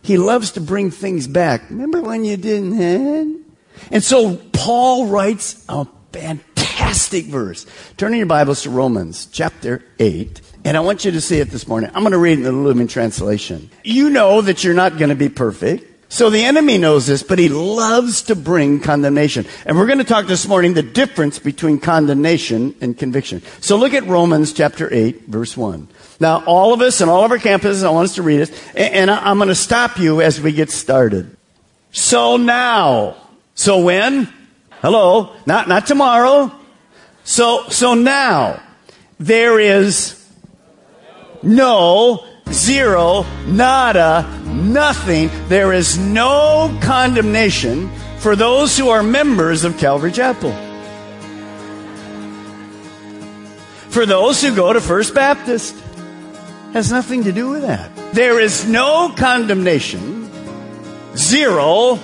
He 0.01 0.17
loves 0.17 0.51
to 0.51 0.61
bring 0.61 0.91
things 0.91 1.27
back. 1.27 1.69
Remember 1.69 2.01
when 2.01 2.25
you 2.25 2.35
didn't? 2.35 3.45
And 3.89 4.03
so 4.03 4.35
Paul 4.51 5.07
writes 5.07 5.65
a 5.69 5.87
fantastic 6.11 7.25
verse. 7.25 7.65
Turning 7.97 8.19
your 8.19 8.27
Bibles 8.27 8.63
to 8.63 8.69
Romans 8.69 9.27
chapter 9.31 9.83
8. 9.99 10.41
And 10.65 10.77
I 10.77 10.79
want 10.79 11.03
you 11.03 11.11
to 11.11 11.21
see 11.21 11.39
it 11.39 11.49
this 11.49 11.67
morning. 11.67 11.91
I'm 11.93 12.03
going 12.03 12.13
to 12.13 12.17
read 12.17 12.37
in 12.37 12.43
the 12.43 12.51
Living 12.51 12.87
Translation. 12.87 13.69
You 13.83 14.09
know 14.09 14.41
that 14.41 14.63
you're 14.63 14.73
not 14.73 14.97
going 14.97 15.09
to 15.09 15.15
be 15.15 15.27
perfect. 15.27 15.89
So 16.07 16.29
the 16.29 16.43
enemy 16.43 16.77
knows 16.77 17.07
this, 17.07 17.23
but 17.23 17.39
he 17.39 17.49
loves 17.49 18.21
to 18.23 18.35
bring 18.35 18.79
condemnation. 18.79 19.45
And 19.65 19.75
we're 19.77 19.87
going 19.87 19.97
to 19.97 20.03
talk 20.03 20.27
this 20.27 20.47
morning 20.47 20.75
the 20.75 20.83
difference 20.83 21.39
between 21.39 21.79
condemnation 21.79 22.75
and 22.81 22.95
conviction. 22.95 23.41
So 23.61 23.77
look 23.77 23.93
at 23.93 24.05
Romans 24.05 24.53
chapter 24.53 24.93
8, 24.93 25.23
verse 25.23 25.57
1. 25.57 25.87
Now, 26.19 26.43
all 26.45 26.71
of 26.71 26.81
us 26.81 27.01
and 27.01 27.09
all 27.09 27.25
of 27.25 27.31
our 27.31 27.39
campuses, 27.39 27.83
I 27.83 27.89
want 27.89 28.05
us 28.05 28.15
to 28.15 28.21
read 28.21 28.41
it. 28.41 28.75
And 28.75 29.09
I'm 29.09 29.37
going 29.37 29.49
to 29.49 29.55
stop 29.55 29.97
you 29.97 30.21
as 30.21 30.39
we 30.39 30.51
get 30.51 30.69
started. 30.69 31.35
So 31.91 32.37
now. 32.37 33.17
So 33.55 33.79
when? 33.79 34.31
Hello. 34.81 35.35
Not, 35.45 35.67
not 35.67 35.87
tomorrow. 35.87 36.51
So, 37.23 37.67
so 37.69 37.95
now, 37.95 38.61
there 39.19 39.59
is 39.59 40.22
no, 41.43 42.25
zero, 42.49 43.25
nada, 43.45 44.27
nothing. 44.45 45.29
There 45.47 45.73
is 45.73 45.97
no 45.97 46.77
condemnation 46.81 47.89
for 48.19 48.35
those 48.35 48.77
who 48.77 48.89
are 48.89 49.03
members 49.03 49.63
of 49.63 49.77
Calvary 49.77 50.11
Chapel. 50.11 50.51
For 53.89 54.05
those 54.05 54.41
who 54.41 54.55
go 54.55 54.73
to 54.73 54.81
First 54.81 55.13
Baptist, 55.13 55.75
has 56.73 56.91
nothing 56.91 57.25
to 57.25 57.31
do 57.31 57.49
with 57.49 57.61
that. 57.61 57.91
There 58.13 58.39
is 58.39 58.67
no 58.67 59.13
condemnation, 59.15 60.31
zero, 61.15 61.99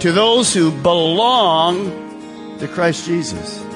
to 0.00 0.12
those 0.12 0.52
who 0.52 0.70
belong 0.82 2.58
to 2.58 2.68
Christ 2.68 3.06
Jesus. 3.06 3.71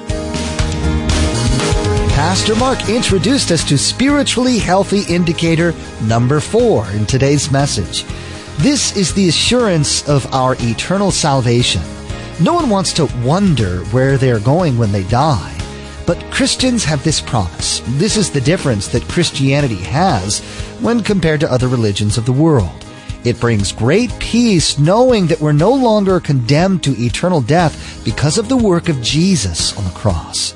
Pastor 2.16 2.54
Mark 2.56 2.88
introduced 2.88 3.50
us 3.50 3.62
to 3.64 3.76
spiritually 3.76 4.56
healthy 4.56 5.02
indicator 5.14 5.74
number 6.04 6.40
four 6.40 6.88
in 6.92 7.04
today's 7.04 7.50
message. 7.50 8.06
This 8.56 8.96
is 8.96 9.12
the 9.12 9.28
assurance 9.28 10.08
of 10.08 10.32
our 10.32 10.56
eternal 10.60 11.10
salvation. 11.10 11.82
No 12.40 12.54
one 12.54 12.70
wants 12.70 12.94
to 12.94 13.04
wonder 13.22 13.84
where 13.92 14.16
they're 14.16 14.40
going 14.40 14.78
when 14.78 14.92
they 14.92 15.04
die. 15.04 15.54
But 16.06 16.18
Christians 16.30 16.84
have 16.84 17.04
this 17.04 17.20
promise. 17.20 17.82
This 17.86 18.16
is 18.16 18.30
the 18.30 18.40
difference 18.40 18.88
that 18.88 19.06
Christianity 19.08 19.82
has 19.82 20.40
when 20.80 21.02
compared 21.02 21.40
to 21.40 21.52
other 21.52 21.68
religions 21.68 22.16
of 22.16 22.24
the 22.24 22.32
world. 22.32 22.86
It 23.24 23.38
brings 23.38 23.72
great 23.72 24.18
peace 24.20 24.78
knowing 24.78 25.26
that 25.26 25.40
we're 25.42 25.52
no 25.52 25.74
longer 25.74 26.18
condemned 26.20 26.82
to 26.84 26.98
eternal 26.98 27.42
death 27.42 28.02
because 28.06 28.38
of 28.38 28.48
the 28.48 28.56
work 28.56 28.88
of 28.88 29.02
Jesus 29.02 29.76
on 29.76 29.84
the 29.84 29.90
cross. 29.90 30.55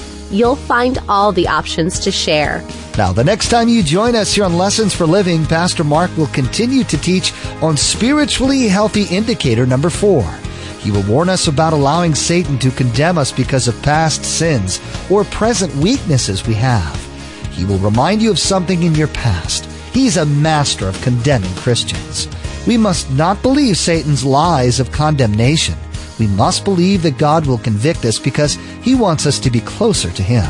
You'll 0.31 0.55
find 0.55 0.97
all 1.09 1.31
the 1.31 1.47
options 1.47 1.99
to 1.99 2.11
share. 2.11 2.63
Now, 2.97 3.11
the 3.11 3.23
next 3.23 3.49
time 3.49 3.67
you 3.67 3.83
join 3.83 4.15
us 4.15 4.33
here 4.33 4.45
on 4.45 4.57
Lessons 4.57 4.93
for 4.95 5.05
Living, 5.05 5.45
Pastor 5.45 5.83
Mark 5.83 6.15
will 6.17 6.27
continue 6.27 6.83
to 6.85 6.97
teach 6.97 7.33
on 7.61 7.75
spiritually 7.75 8.67
healthy 8.67 9.03
indicator 9.03 9.65
number 9.65 9.89
four. 9.89 10.23
He 10.79 10.89
will 10.89 11.03
warn 11.03 11.29
us 11.29 11.47
about 11.47 11.73
allowing 11.73 12.15
Satan 12.15 12.57
to 12.59 12.71
condemn 12.71 13.17
us 13.17 13.31
because 13.31 13.67
of 13.67 13.81
past 13.83 14.23
sins 14.25 14.81
or 15.09 15.23
present 15.25 15.75
weaknesses 15.75 16.47
we 16.47 16.53
have. 16.55 16.95
He 17.51 17.65
will 17.65 17.77
remind 17.79 18.21
you 18.21 18.31
of 18.31 18.39
something 18.39 18.83
in 18.83 18.95
your 18.95 19.09
past. 19.09 19.65
He's 19.93 20.17
a 20.17 20.25
master 20.25 20.87
of 20.87 21.01
condemning 21.01 21.53
Christians. 21.55 22.27
We 22.65 22.77
must 22.77 23.11
not 23.11 23.41
believe 23.41 23.77
Satan's 23.77 24.23
lies 24.23 24.79
of 24.79 24.91
condemnation. 24.91 25.75
We 26.21 26.27
must 26.27 26.63
believe 26.63 27.01
that 27.01 27.17
God 27.17 27.47
will 27.47 27.57
convict 27.57 28.05
us 28.05 28.19
because 28.19 28.53
He 28.83 28.93
wants 28.93 29.25
us 29.25 29.39
to 29.39 29.49
be 29.49 29.59
closer 29.61 30.11
to 30.11 30.21
Him. 30.21 30.45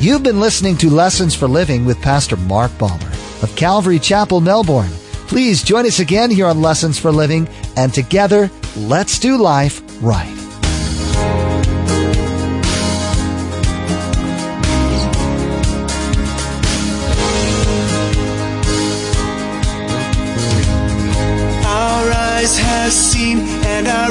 You've 0.00 0.24
been 0.24 0.40
listening 0.40 0.76
to 0.78 0.90
Lessons 0.90 1.32
for 1.32 1.46
Living 1.46 1.84
with 1.84 2.02
Pastor 2.02 2.36
Mark 2.36 2.76
Balmer 2.76 3.12
of 3.40 3.54
Calvary 3.54 4.00
Chapel, 4.00 4.40
Melbourne. 4.40 4.90
Please 5.28 5.62
join 5.62 5.86
us 5.86 6.00
again 6.00 6.28
here 6.28 6.46
on 6.46 6.60
Lessons 6.60 6.98
for 6.98 7.12
Living, 7.12 7.48
and 7.76 7.94
together, 7.94 8.50
let's 8.76 9.20
do 9.20 9.36
life 9.36 9.80
right. 10.02 10.36
Have 22.40 22.92
seen 22.92 23.38
and 23.38 23.86
our 23.86 24.10